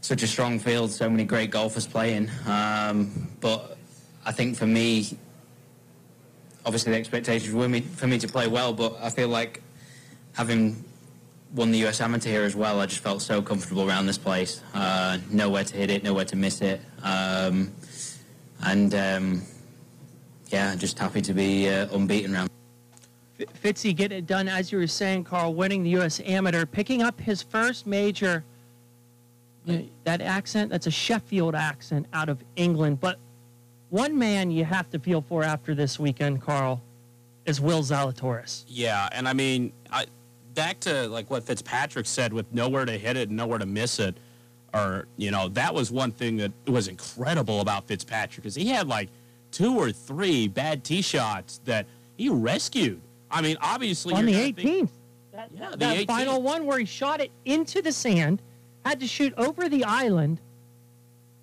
[0.00, 2.30] such a strong field, so many great golfers playing.
[2.46, 3.76] Um, but
[4.24, 5.18] I think for me,
[6.64, 9.62] obviously the expectations were me, for me to play well, but I feel like
[10.34, 10.84] having
[11.54, 14.62] won the US Amateur here as well, I just felt so comfortable around this place.
[14.74, 16.80] Uh, nowhere to hit it, nowhere to miss it.
[17.02, 17.72] Um,
[18.64, 19.42] and um,
[20.48, 22.50] yeah, just happy to be uh, unbeaten around.
[23.40, 26.20] F- Fitzy getting it done, as you were saying, Carl, winning the U.S.
[26.24, 28.44] Amateur, picking up his first major.
[30.04, 32.98] That accent, that's a Sheffield accent out of England.
[32.98, 33.18] But
[33.90, 36.80] one man you have to feel for after this weekend, Carl,
[37.44, 38.64] is Will Zalatoris.
[38.68, 40.06] Yeah, and I mean, I,
[40.54, 43.98] back to like what Fitzpatrick said with nowhere to hit it and nowhere to miss
[43.98, 44.16] it,
[44.72, 48.86] or you know, that was one thing that was incredible about Fitzpatrick because he had
[48.86, 49.08] like
[49.50, 51.86] two or three bad tee shots that
[52.16, 53.00] he rescued.
[53.30, 54.90] I mean, obviously on the you're gonna think- 18th.
[55.32, 56.06] That, Yeah, the 18th.
[56.06, 58.42] final one where he shot it into the sand,
[58.84, 60.40] had to shoot over the island,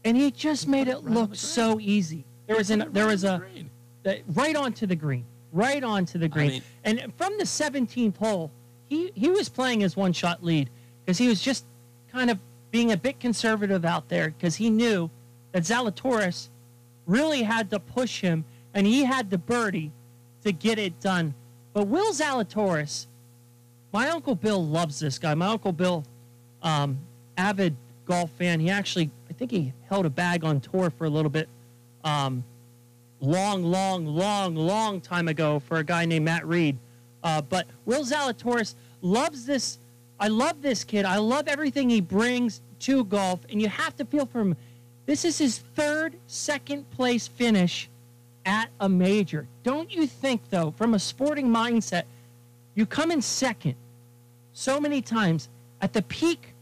[0.05, 2.23] and he just made it look so easy.
[2.47, 3.43] There was an there was a
[4.03, 5.25] that- right onto the green.
[5.51, 6.49] right onto the green.
[6.51, 8.51] mean- and from the 17th hole,
[8.89, 10.69] he, he was playing his one shot lead
[11.05, 11.65] because he was just
[12.11, 12.39] kind of
[12.71, 15.09] being a bit conservative out there because he knew
[15.51, 16.47] that Zalatoris
[17.05, 19.91] really had to push him and he had the birdie
[20.43, 21.33] to get it done.
[21.73, 23.07] But Will Zalatoris,
[23.91, 25.33] my uncle Bill loves this guy.
[25.33, 26.03] My uncle Bill,
[26.61, 26.99] um,
[27.37, 27.75] avid
[28.05, 28.59] golf fan.
[28.59, 31.49] He actually, I think he held a bag on tour for a little bit.
[32.03, 32.43] Um,
[33.19, 36.77] long, long, long, long time ago for a guy named Matt Reed.
[37.23, 39.79] Uh, but Will Zalatoris loves this.
[40.19, 41.05] I love this kid.
[41.05, 44.55] I love everything he brings to golf, and you have to feel for him.
[45.05, 47.89] This is his third second place finish
[48.45, 49.47] at a major.
[49.63, 52.03] Don't you think, though, from a sporting mindset,
[52.75, 53.75] you come in second
[54.53, 55.49] so many times
[55.81, 56.53] at the peak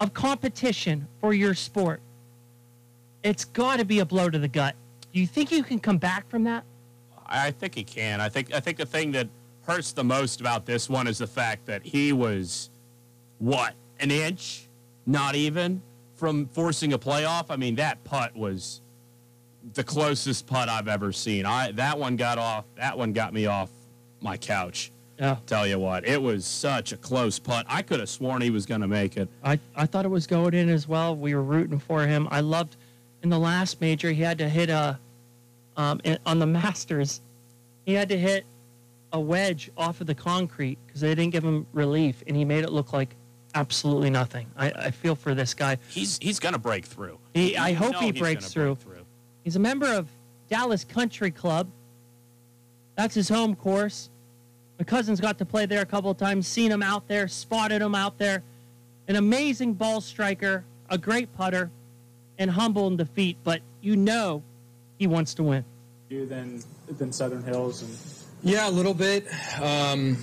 [0.00, 2.00] of competition for your sport?
[3.22, 4.74] It's got to be a blow to the gut.
[5.12, 6.64] Do you think you can come back from that?
[7.26, 8.20] I think he can.
[8.20, 9.28] I think I think the thing that
[9.62, 12.70] hurts the most about this one is the fact that he was
[13.38, 14.68] what an inch,
[15.06, 15.82] not even
[16.14, 17.46] from forcing a playoff.
[17.50, 18.80] I mean, that putt was
[19.74, 21.46] the closest putt I've ever seen.
[21.46, 22.64] I that one got off.
[22.76, 23.70] That one got me off
[24.20, 24.90] my couch.
[25.18, 25.36] Yeah.
[25.46, 27.66] Tell you what, it was such a close putt.
[27.68, 29.28] I could have sworn he was going to make it.
[29.44, 31.14] I, I thought it was going in as well.
[31.14, 32.26] We were rooting for him.
[32.30, 32.78] I loved
[33.22, 34.98] in the last major he had to hit a
[35.76, 37.20] um, on the Masters.
[37.86, 38.44] He had to hit
[39.12, 42.64] a wedge off of the concrete because they didn't give him relief, and he made
[42.64, 43.16] it look like
[43.54, 44.46] absolutely nothing.
[44.56, 45.78] I, I feel for this guy.
[45.88, 47.18] He's he's going to break through.
[47.34, 48.90] He, I hope he breaks gonna through.
[48.90, 49.04] break
[49.42, 50.08] He's a member of
[50.48, 51.68] Dallas Country Club.
[52.96, 54.10] That's his home course.
[54.78, 57.82] My cousin's got to play there a couple of times, seen him out there, spotted
[57.82, 58.42] him out there.
[59.08, 61.70] An amazing ball striker, a great putter,
[62.40, 64.42] and humble in defeat, but you know
[64.98, 65.64] he wants to win.
[66.08, 66.64] you than
[66.98, 67.96] than Southern Hills and
[68.42, 69.28] Yeah, a little bit.
[69.62, 70.16] Um,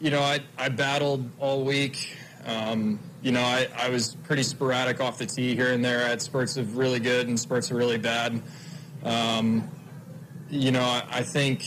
[0.00, 2.16] you know, I, I battled all week.
[2.46, 6.04] Um, you know, I, I was pretty sporadic off the tee here and there.
[6.04, 8.40] I had spurts of really good and spurts of really bad.
[9.02, 9.68] Um,
[10.50, 11.64] you know, I, I think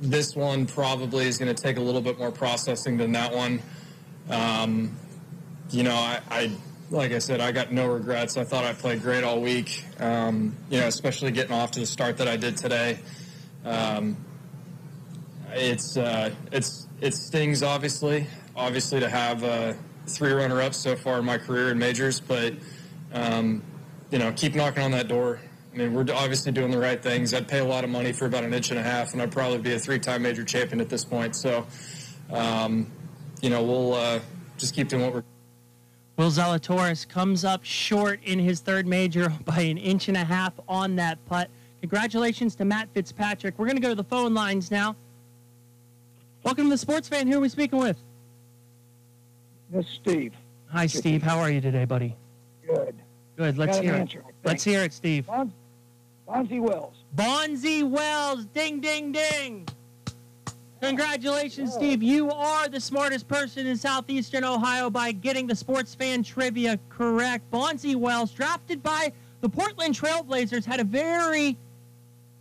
[0.00, 3.62] this one probably is going to take a little bit more processing than that one.
[4.30, 4.96] Um,
[5.70, 6.50] you know, I, I
[6.90, 8.36] like I said, I got no regrets.
[8.36, 9.84] I thought I played great all week.
[9.98, 13.00] Um, you know, especially getting off to the start that I did today.
[13.64, 14.16] Um,
[15.52, 19.74] it's uh, it's it stings obviously, obviously to have uh,
[20.06, 22.54] three runner-ups so far in my career in majors, but
[23.12, 23.62] um,
[24.10, 25.40] you know, keep knocking on that door.
[25.74, 27.34] I mean, we're obviously doing the right things.
[27.34, 29.32] I'd pay a lot of money for about an inch and a half, and I'd
[29.32, 31.36] probably be a three-time major champion at this point.
[31.36, 31.66] So,
[32.32, 32.90] um,
[33.42, 34.20] you know, we'll uh,
[34.56, 35.35] just keep doing what we're.
[36.16, 40.54] Will Zalatoris comes up short in his third major by an inch and a half
[40.68, 41.50] on that putt.
[41.80, 43.58] Congratulations to Matt Fitzpatrick.
[43.58, 44.96] We're going to go to the phone lines now.
[46.42, 47.26] Welcome to the Sports Fan.
[47.26, 47.98] Who are we speaking with?
[49.70, 50.32] This is Steve.
[50.70, 51.22] Hi, Steve.
[51.22, 52.16] How are you today, buddy?
[52.66, 52.94] Good.
[53.36, 53.58] Good.
[53.58, 54.34] Let's hear answer, it.
[54.44, 55.26] Let's hear it, Steve.
[55.26, 55.52] Bon-
[56.28, 56.94] Bonzi Wells.
[57.14, 58.46] Bonzi Wells.
[58.46, 59.68] Ding, ding, ding.
[60.86, 62.02] Congratulations, Steve.
[62.02, 67.50] You are the smartest person in southeastern Ohio by getting the sports fan trivia correct.
[67.50, 71.56] Bonzi Wells, drafted by the Portland Trailblazers, had a very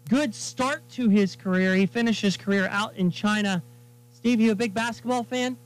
[0.10, 1.74] good start to his career.
[1.76, 3.64] He finished his career out in China.
[4.14, 5.58] Steve, you a big basketball fan?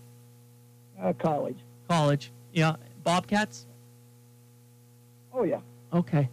[1.01, 1.57] Uh, college.
[1.89, 2.31] College.
[2.53, 2.75] Yeah.
[3.03, 3.65] Bobcats?
[5.33, 5.59] Oh, yeah.
[5.93, 6.29] Okay.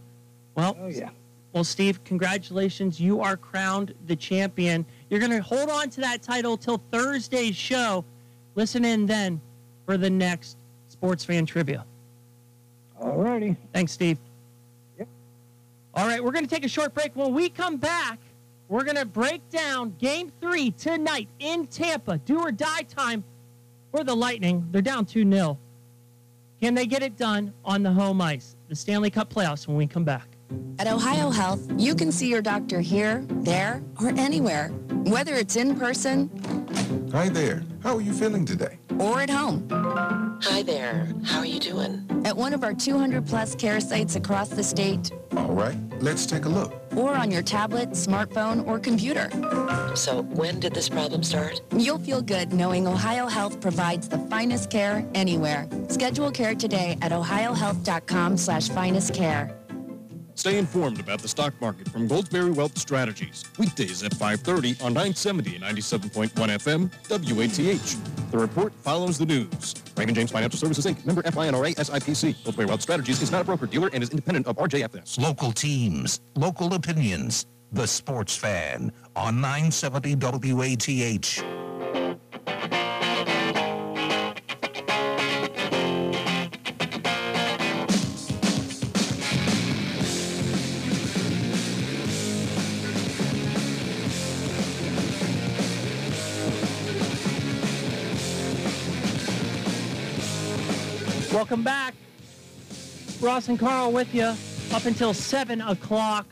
[0.55, 1.11] Well, Oh, yeah.
[1.53, 3.01] Well, Steve, congratulations.
[3.01, 4.84] You are crowned the champion.
[5.09, 8.04] You're going to hold on to that title till Thursday's show.
[8.54, 9.40] Listen in then
[9.84, 10.57] for the next
[10.88, 11.84] Sports Fan Trivia.
[13.00, 13.57] All righty.
[13.72, 14.18] Thanks, Steve.
[14.98, 15.09] Yep.
[15.94, 17.14] All right, we're going to take a short break.
[17.14, 18.18] When we come back,
[18.68, 22.18] we're going to break down game three tonight in Tampa.
[22.18, 23.22] Do or die time
[23.92, 24.66] for the Lightning.
[24.70, 25.59] They're down 2 0.
[26.61, 28.57] Can they get it done on the home ice?
[28.68, 30.36] The Stanley Cup playoffs when we come back.
[30.78, 34.68] At Ohio Health, you can see your doctor here, there, or anywhere,
[35.07, 36.30] whether it's in person
[37.12, 37.62] Hi there.
[37.82, 38.78] How are you feeling today?
[38.99, 39.66] or at home.
[40.42, 41.09] Hi there.
[41.24, 42.03] How are you doing?
[42.24, 46.44] At one of our 200 plus care sites across the state, All right, let's take
[46.47, 46.72] a look.
[46.97, 49.28] or on your tablet, smartphone, or computer.
[49.94, 51.61] So, when did this problem start?
[51.76, 55.68] You'll feel good knowing Ohio Health provides the finest care anywhere.
[55.88, 59.57] Schedule care today at ohiohealth.com slash finest care.
[60.37, 63.43] Stay informed about the stock market from Goldsberry Wealth Strategies.
[63.59, 68.30] Weekdays at 5.30 on 970 and 97.1 FM, WATH.
[68.30, 69.74] The report follows the news.
[69.97, 72.37] Raymond James Financial Services, Inc., member FINRA SIPC.
[72.45, 75.18] Goldsberry Wealth Strategies is not a broker-dealer and is independent of RJFS.
[75.18, 77.47] Local teams, local opinions.
[77.72, 81.43] The Sports Fan on 970 WATH.
[101.37, 101.95] Welcome back.
[103.20, 104.34] Ross and Carl with you
[104.72, 106.26] up until 7 o'clock.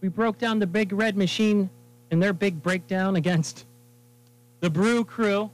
[0.00, 1.70] We broke down the Big Red Machine
[2.10, 3.66] and their big breakdown against
[4.58, 5.48] the Brew Crew.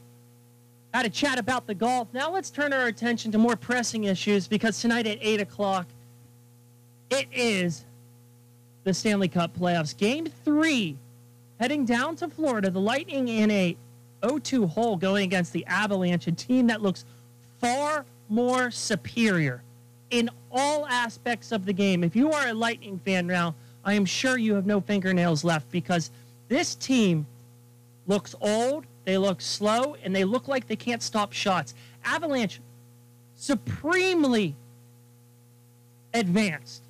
[0.94, 2.08] Had a chat about the golf.
[2.14, 5.86] Now let's turn our attention to more pressing issues because tonight at 8 o'clock,
[7.10, 7.84] it is
[8.84, 9.94] the Stanley Cup playoffs.
[9.94, 10.96] Game three,
[11.60, 12.70] heading down to Florida.
[12.70, 13.76] The Lightning in a
[14.24, 17.04] 0 2 hole going against the Avalanche, a team that looks
[17.60, 19.62] far more superior
[20.10, 22.04] in all aspects of the game.
[22.04, 23.54] If you are a Lightning fan now,
[23.84, 26.10] I am sure you have no fingernails left because
[26.48, 27.26] this team
[28.06, 31.74] looks old, they look slow, and they look like they can't stop shots.
[32.04, 32.60] Avalanche
[33.36, 34.54] supremely
[36.14, 36.82] advanced.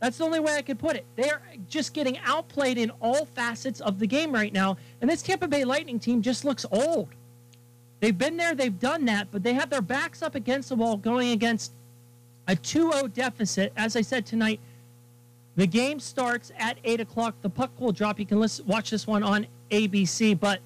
[0.00, 1.06] That's the only way I could put it.
[1.16, 5.48] They're just getting outplayed in all facets of the game right now, and this Tampa
[5.48, 7.08] Bay Lightning team just looks old.
[8.06, 10.96] They've been there, they've done that, but they have their backs up against the wall
[10.96, 11.72] going against
[12.46, 13.72] a 2 0 deficit.
[13.76, 14.60] As I said tonight,
[15.56, 17.34] the game starts at 8 o'clock.
[17.42, 18.20] The puck will drop.
[18.20, 20.38] You can listen, watch this one on ABC.
[20.38, 20.60] But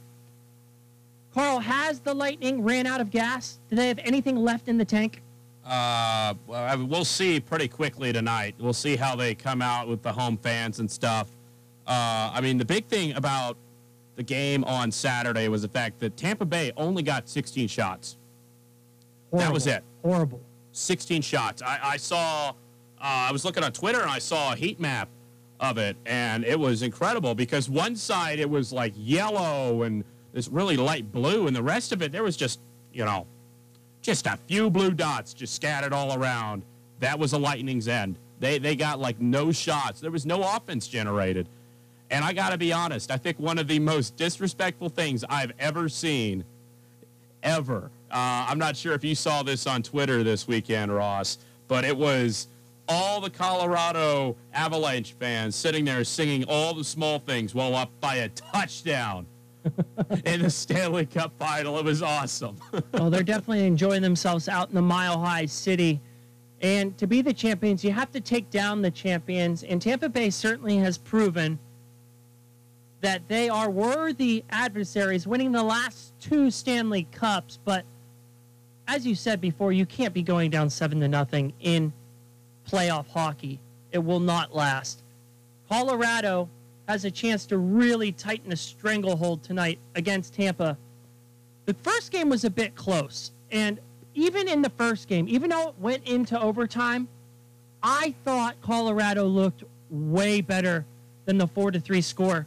[1.32, 3.58] Carl, has the Lightning ran out of gas?
[3.70, 5.22] Do they have anything left in the tank?
[5.64, 8.54] Uh, well, I mean, we'll see pretty quickly tonight.
[8.58, 11.30] We'll see how they come out with the home fans and stuff.
[11.86, 13.56] Uh, I mean, the big thing about
[14.20, 18.18] the game on Saturday was the fact that Tampa Bay only got 16 shots.
[19.30, 19.46] Horrible.
[19.46, 19.82] That was it.
[20.02, 20.42] Horrible.
[20.72, 21.62] 16 shots.
[21.62, 22.52] I, I saw, uh,
[23.00, 25.08] I was looking on Twitter and I saw a heat map
[25.58, 30.04] of it, and it was incredible because one side it was like yellow and
[30.34, 32.60] this really light blue, and the rest of it there was just,
[32.92, 33.26] you know,
[34.02, 36.62] just a few blue dots just scattered all around.
[36.98, 38.18] That was a Lightning's end.
[38.38, 39.98] They they got like no shots.
[39.98, 41.48] There was no offense generated.
[42.10, 45.52] And I got to be honest, I think one of the most disrespectful things I've
[45.58, 46.44] ever seen,
[47.42, 47.90] ever.
[48.10, 51.38] Uh, I'm not sure if you saw this on Twitter this weekend, Ross,
[51.68, 52.48] but it was
[52.88, 58.16] all the Colorado Avalanche fans sitting there singing all the small things while up by
[58.16, 59.26] a touchdown
[60.24, 61.78] in the Stanley Cup final.
[61.78, 62.56] It was awesome.
[62.92, 66.00] well, they're definitely enjoying themselves out in the Mile High City.
[66.60, 69.62] And to be the champions, you have to take down the champions.
[69.62, 71.58] And Tampa Bay certainly has proven
[73.00, 77.58] that they are worthy adversaries, winning the last two Stanley Cups.
[77.64, 77.84] But
[78.86, 81.92] as you said before, you can't be going down seven to nothing in
[82.68, 83.58] playoff hockey.
[83.90, 85.02] It will not last.
[85.68, 86.48] Colorado
[86.88, 90.76] has a chance to really tighten a stranglehold tonight against Tampa.
[91.66, 93.78] The first game was a bit close, and
[94.14, 97.08] even in the first game, even though it went into overtime,
[97.82, 100.84] I thought Colorado looked way better
[101.24, 102.46] than the four to three score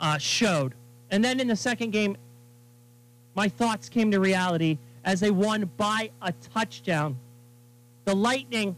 [0.00, 0.74] uh, showed.
[1.10, 2.16] And then in the second game,
[3.34, 7.16] my thoughts came to reality as they won by a touchdown.
[8.04, 8.76] The Lightning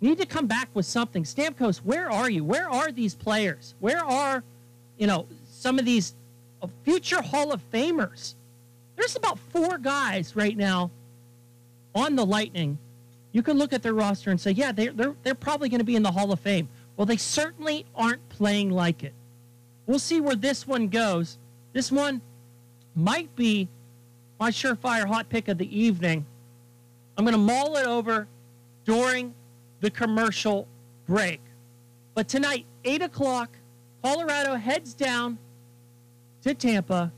[0.00, 1.24] need to come back with something.
[1.24, 2.44] Stamkos, where are you?
[2.44, 3.74] Where are these players?
[3.80, 4.42] Where are,
[4.98, 6.14] you know, some of these
[6.60, 8.34] uh, future Hall of Famers?
[8.96, 10.90] There's about four guys right now
[11.94, 12.78] on the Lightning.
[13.32, 15.84] You can look at their roster and say, yeah, they're, they're, they're probably going to
[15.84, 16.68] be in the Hall of Fame.
[16.96, 19.14] Well, they certainly aren't playing like it.
[19.86, 21.38] We'll see where this one goes.
[21.72, 22.20] This one
[22.94, 23.68] might be
[24.38, 26.26] my surefire hot pick of the evening.
[27.16, 28.26] I'm going to mull it over
[28.84, 29.34] during
[29.80, 30.66] the commercial
[31.06, 31.40] break.
[32.14, 33.50] But tonight, 8 o'clock,
[34.02, 35.38] Colorado heads down
[36.42, 37.12] to Tampa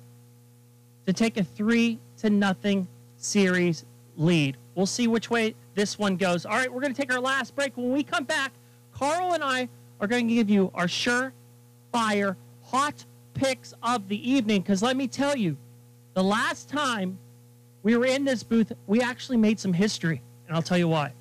[1.07, 2.87] to take a 3 to nothing
[3.17, 3.85] series
[4.17, 4.57] lead.
[4.75, 6.45] We'll see which way this one goes.
[6.47, 7.77] All right, we're going to take our last break.
[7.77, 8.53] When we come back,
[8.93, 9.69] Carl and I
[10.01, 13.05] are going to give you our surefire hot
[13.35, 15.57] picks of the evening because let me tell you,
[16.15, 17.19] the last time
[17.83, 21.12] we were in this booth, we actually made some history, and I'll tell you why.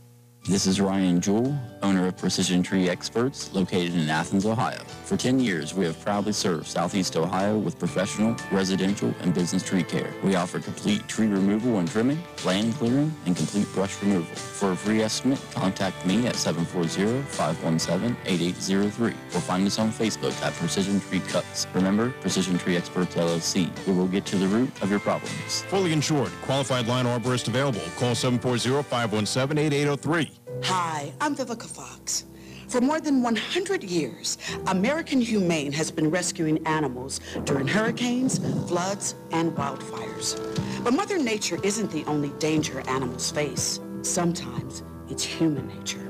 [0.47, 4.81] This is Ryan Jewell, owner of Precision Tree Experts, located in Athens, Ohio.
[5.03, 9.83] For 10 years, we have proudly served Southeast Ohio with professional, residential, and business tree
[9.83, 10.13] care.
[10.23, 14.33] We offer complete tree removal and trimming, land clearing, and complete brush removal.
[14.35, 21.01] For a free estimate, contact me at 740-517-8803 or find us on Facebook at Precision
[21.01, 21.67] Tree Cuts.
[21.73, 23.69] Remember, Precision Tree Experts LLC.
[23.85, 25.63] We will get to the root of your problems.
[25.63, 27.81] Fully insured, qualified line arborist available.
[27.97, 30.29] Call 740-517-8803.
[30.61, 32.25] Hi, I'm Vivica Fox.
[32.67, 34.37] For more than 100 years,
[34.67, 38.37] American Humane has been rescuing animals during hurricanes,
[38.67, 40.37] floods, and wildfires.
[40.83, 43.79] But Mother Nature isn't the only danger animals face.
[44.03, 46.07] Sometimes it's human nature.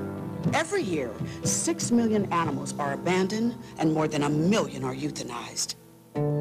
[0.52, 1.10] Every year,
[1.42, 5.74] six million animals are abandoned and more than a million are euthanized.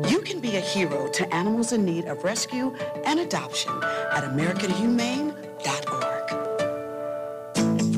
[0.10, 2.76] You can be a hero to animals in need of rescue
[3.06, 3.72] and adoption
[4.12, 5.32] at AmericanHumane.org.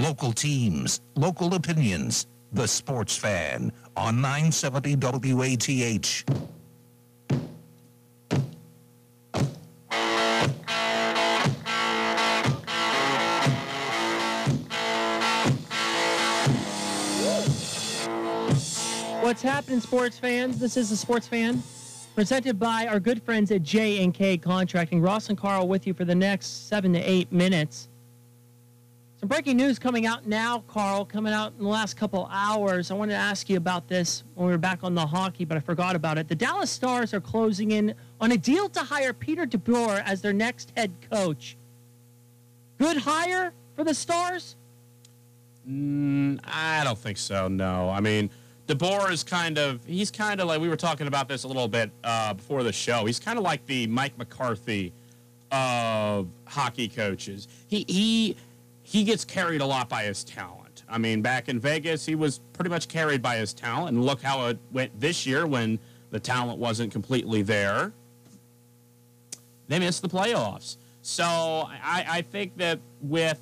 [0.00, 2.26] Local teams, local opinions.
[2.52, 6.24] The Sports Fan on 970 WATH.
[19.22, 20.58] What's happening, sports fans?
[20.58, 21.62] This is the Sports Fan,
[22.14, 25.00] presented by our good friends at J and K Contracting.
[25.00, 27.88] Ross and Carl with you for the next seven to eight minutes.
[29.22, 32.90] Some breaking news coming out now, Carl, coming out in the last couple hours.
[32.90, 35.56] I wanted to ask you about this when we were back on the hockey, but
[35.56, 36.26] I forgot about it.
[36.26, 40.32] The Dallas Stars are closing in on a deal to hire Peter DeBoer as their
[40.32, 41.56] next head coach.
[42.78, 44.56] Good hire for the Stars?
[45.70, 47.46] Mm, I don't think so.
[47.46, 48.28] No, I mean,
[48.66, 51.68] DeBoer is kind of he's kind of like we were talking about this a little
[51.68, 53.04] bit uh, before the show.
[53.04, 54.92] He's kind of like the Mike McCarthy
[55.52, 57.46] of hockey coaches.
[57.68, 58.36] He he
[58.82, 60.82] he gets carried a lot by his talent.
[60.88, 64.22] I mean, back in Vegas, he was pretty much carried by his talent, and look
[64.22, 65.78] how it went this year when
[66.10, 67.92] the talent wasn't completely there.
[69.68, 70.76] They missed the playoffs.
[71.00, 73.40] So I, I think that with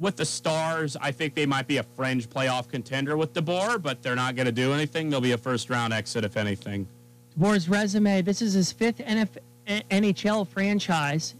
[0.00, 4.02] with the Stars, I think they might be a fringe playoff contender with DeBoer, but
[4.02, 5.08] they're not going to do anything.
[5.08, 6.88] They'll be a first round exit, if anything.
[7.38, 11.34] DeBoer's resume this is his fifth NHL franchise.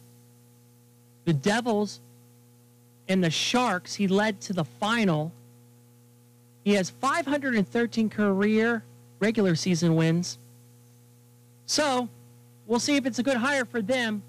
[1.25, 2.01] The Devils
[3.09, 5.33] and the Sharks, he led to the final.
[6.65, 8.83] He has 513 career
[9.21, 10.39] regular season wins.
[11.67, 12.09] So
[12.67, 14.23] we'll see if it's a good hire for them.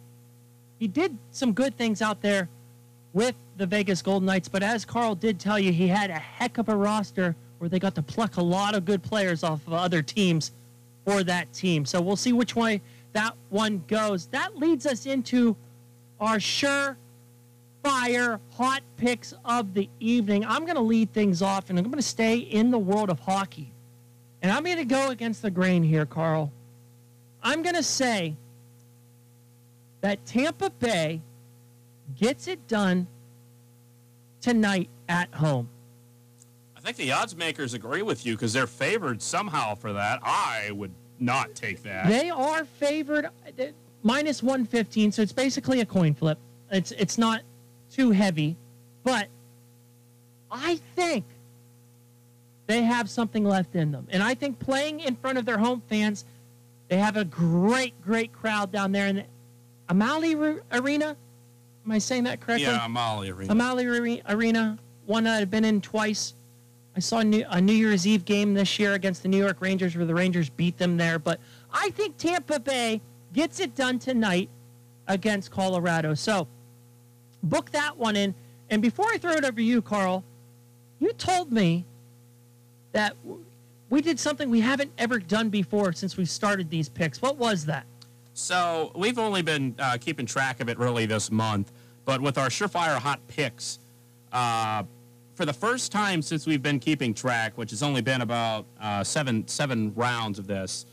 [0.79, 2.49] He did some good things out there
[3.13, 6.57] with the Vegas Golden Knights, but as Carl did tell you, he had a heck
[6.57, 9.73] of a roster where they got to pluck a lot of good players off of
[9.73, 10.51] other teams
[11.05, 11.85] for that team.
[11.85, 12.81] So we'll see which way
[13.13, 14.25] that one goes.
[14.27, 15.55] That leads us into
[16.19, 16.97] our sure
[17.85, 20.43] fire hot picks of the evening.
[20.43, 23.19] I'm going to lead things off and I'm going to stay in the world of
[23.19, 23.71] hockey.
[24.41, 26.51] And I'm going to go against the grain here, Carl.
[27.43, 28.35] I'm going to say
[30.01, 31.21] that Tampa Bay
[32.17, 33.05] gets it done
[34.41, 35.69] tonight at home.
[36.75, 40.19] I think the odds makers agree with you because they're favored somehow for that.
[40.23, 42.07] I would not take that.
[42.07, 43.65] They are favored uh,
[44.01, 46.39] minus 115, so it's basically a coin flip.
[46.71, 47.41] It's it's not
[47.95, 48.57] too heavy,
[49.03, 49.27] but
[50.51, 51.23] I think
[52.67, 54.07] they have something left in them.
[54.09, 56.25] And I think playing in front of their home fans,
[56.89, 59.25] they have a great, great crowd down there in the
[59.87, 60.35] Amalie
[60.71, 61.15] Arena.
[61.85, 62.67] Am I saying that correctly?
[62.67, 63.51] Yeah, Amalie Arena.
[63.51, 66.33] Amalie Arena, one that I've been in twice.
[66.97, 69.57] I saw a New, a New Year's Eve game this year against the New York
[69.59, 71.19] Rangers where the Rangers beat them there.
[71.19, 71.39] But
[71.71, 73.01] I think Tampa Bay
[73.33, 74.49] gets it done tonight
[75.07, 76.13] against Colorado.
[76.13, 76.47] So
[77.45, 78.35] book that one in.
[78.69, 80.23] And before I throw it over to you, Carl,
[80.99, 81.85] you told me
[82.91, 83.15] that
[83.89, 87.21] we did something we haven't ever done before since we started these picks.
[87.21, 87.85] What was that?
[88.33, 91.71] So we've only been uh, keeping track of it really this month,
[92.03, 93.79] but with our surefire hot picks,
[94.33, 94.83] uh,
[95.35, 99.03] for the first time since we've been keeping track, which has only been about uh,
[99.03, 100.85] seven seven rounds of this,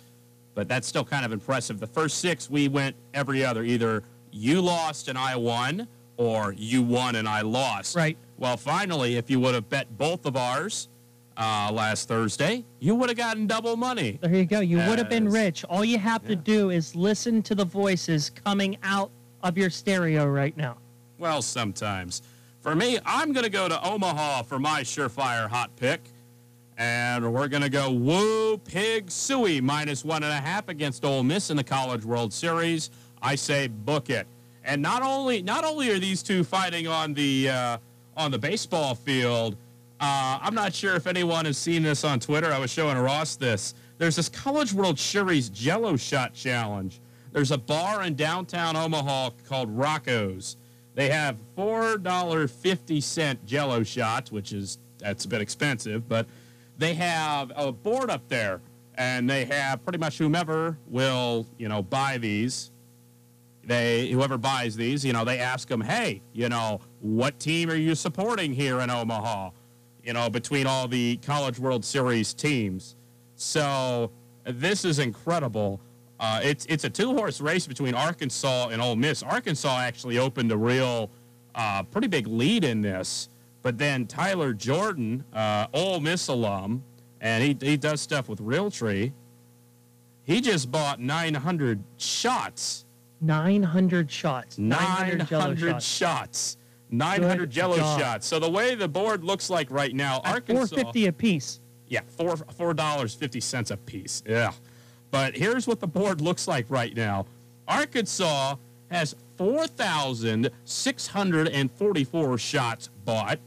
[0.54, 1.80] but that's still kind of impressive.
[1.80, 5.86] The first six we went every other, either you lost and I won,
[6.22, 7.96] or you won and I lost.
[7.96, 8.16] Right.
[8.38, 10.88] Well, finally, if you would have bet both of ours
[11.36, 14.18] uh, last Thursday, you would have gotten double money.
[14.20, 14.60] There you go.
[14.60, 15.64] You would have been rich.
[15.64, 19.10] All you have to do is listen to the voices coming out
[19.42, 20.76] of your stereo right now.
[21.18, 22.22] Well, sometimes.
[22.60, 26.00] For me, I'm going to go to Omaha for my surefire hot pick.
[26.78, 31.22] And we're going to go Woo Pig Sooie minus one and a half against Ole
[31.22, 32.90] Miss in the College World Series.
[33.20, 34.26] I say book it.
[34.64, 37.78] And not only not only are these two fighting on the uh,
[38.16, 39.56] on the baseball field,
[40.00, 42.52] Uh, I'm not sure if anyone has seen this on Twitter.
[42.52, 43.72] I was showing Ross this.
[43.98, 47.00] There's this College World Series Jello Shot Challenge.
[47.30, 50.56] There's a bar in downtown Omaha called Rocco's.
[50.96, 56.26] They have four dollar fifty cent Jello shots, which is that's a bit expensive, but
[56.78, 58.60] they have a board up there,
[58.96, 62.71] and they have pretty much whomever will you know buy these.
[63.64, 67.76] They whoever buys these, you know, they ask them, hey, you know, what team are
[67.76, 69.50] you supporting here in Omaha?
[70.02, 72.96] You know, between all the College World Series teams.
[73.36, 74.10] So
[74.44, 75.80] this is incredible.
[76.18, 79.22] Uh, it's it's a two horse race between Arkansas and Ole Miss.
[79.22, 81.10] Arkansas actually opened a real
[81.54, 83.28] uh, pretty big lead in this,
[83.62, 86.82] but then Tyler Jordan, uh, Ole Miss alum,
[87.20, 89.12] and he he does stuff with Realtree.
[90.24, 92.84] He just bought 900 shots.
[93.22, 94.58] 900 shots.
[94.58, 95.86] 900, Jell-O shots.
[95.86, 96.56] shots.
[96.90, 98.00] 900 Good Jello job.
[98.00, 98.26] shots.
[98.26, 100.66] So the way the board looks like right now, Arkansas.
[100.76, 101.60] 450 a piece.
[101.88, 104.22] Yeah, four four dollars fifty cents a piece.
[104.26, 104.52] Yeah,
[105.10, 107.26] but here's what the board looks like right now.
[107.68, 108.56] Arkansas
[108.90, 113.38] has four thousand six hundred and forty-four shots bought.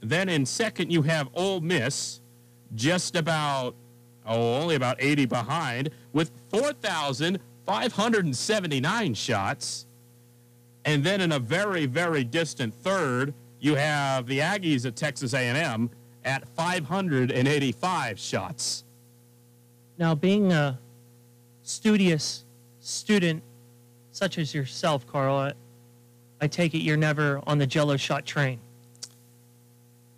[0.00, 2.20] Then in second you have Ole Miss,
[2.76, 3.74] just about
[4.24, 6.72] oh only about eighty behind with four
[7.68, 9.86] thousand five hundred and seventy-nine shots.
[10.84, 15.90] And then in a very very distant third you have the Aggies at Texas A&M
[16.24, 18.84] at 585 shots.
[19.98, 20.78] Now, being a
[21.62, 22.44] studious
[22.78, 23.42] student
[24.12, 25.52] such as yourself, Carl, I,
[26.40, 28.60] I take it you're never on the Jello shot train.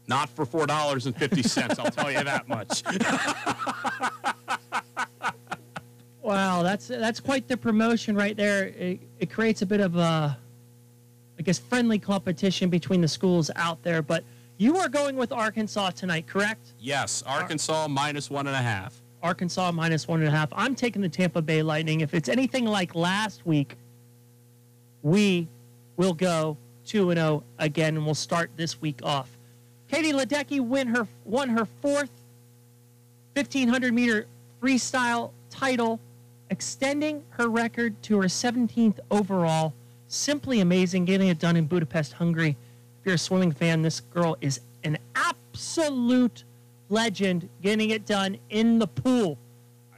[0.07, 1.79] Not for four dollars and fifty cents.
[1.79, 2.83] I'll tell you that much.
[6.23, 8.67] Wow, that's that's quite the promotion right there.
[8.67, 10.37] It, it creates a bit of a,
[11.39, 14.03] I guess, friendly competition between the schools out there.
[14.03, 14.25] But
[14.59, 16.75] you are going with Arkansas tonight, correct?
[16.79, 19.01] yes, Arkansas minus one and a half.
[19.23, 20.49] Arkansas minus one and a half.
[20.53, 22.01] I'm taking the Tampa Bay Lightning.
[22.01, 23.77] If it's anything like last week,
[25.03, 25.49] we
[25.97, 26.57] will go
[26.87, 29.37] 2 and 0 again, and we'll start this week off.
[29.89, 32.11] Katie Ledecky win her, won her fourth
[33.35, 34.27] 1500 meter
[34.63, 36.01] freestyle title,
[36.51, 39.73] extending her record to her 17th overall.
[40.09, 42.57] Simply amazing getting it done in Budapest, Hungary.
[43.01, 46.45] If you're a swimming fan, this girl is an absolute
[46.89, 49.39] legend getting it done in the pool.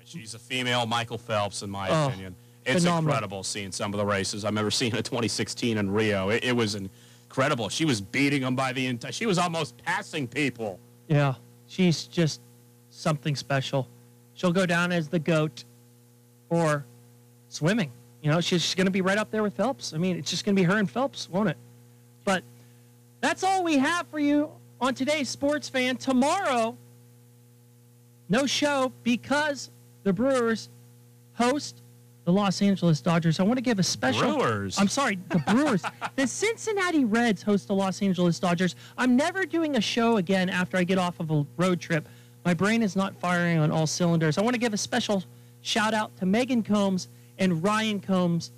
[0.05, 2.35] She's a female Michael Phelps, in my Oh, opinion.
[2.67, 3.11] It's phenomenal.
[3.15, 4.45] incredible seeing some of the races.
[4.45, 6.29] I remember seeing it 2016 in Rio.
[6.29, 7.71] It, it was incredible.
[7.71, 9.11] She was beating them by the entire.
[9.11, 10.79] She was almost passing people.
[11.09, 11.35] Yeah,
[11.67, 12.41] she's just
[12.91, 13.89] something special.
[14.35, 15.65] She'll go down as the goat
[16.53, 16.85] for
[17.49, 17.91] swimming.
[18.21, 19.95] You know, she's, she's going to be right up there with Phelps.
[19.95, 21.57] I mean, it's just going to be her and Phelps, won't it?
[22.27, 22.45] But
[23.23, 25.97] that's all we have for you on today's Sports Fan.
[25.97, 26.77] Tomorrow,
[28.29, 29.71] no show because
[30.03, 30.69] the Brewers
[31.35, 31.81] host
[32.27, 33.41] the Los Angeles Dodgers.
[33.41, 34.37] I want to give a special.
[34.37, 34.79] Brewers?
[34.79, 35.83] I'm sorry, the Brewers.
[36.17, 38.77] the Cincinnati Reds host the Los Angeles Dodgers.
[38.99, 42.07] I'm never doing a show again after I get off of a road trip.
[42.45, 44.37] My brain is not firing on all cylinders.
[44.37, 45.25] I want to give a special
[45.63, 47.09] shout out to Megan Combs
[47.39, 48.53] and Ryan Combs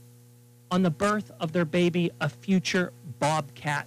[0.70, 3.86] on the birth of their baby, a future Bobcat.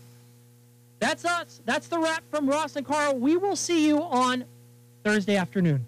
[0.99, 1.61] That's us.
[1.65, 3.17] That's the wrap from Ross and Carl.
[3.17, 4.45] We will see you on
[5.03, 5.85] Thursday afternoon.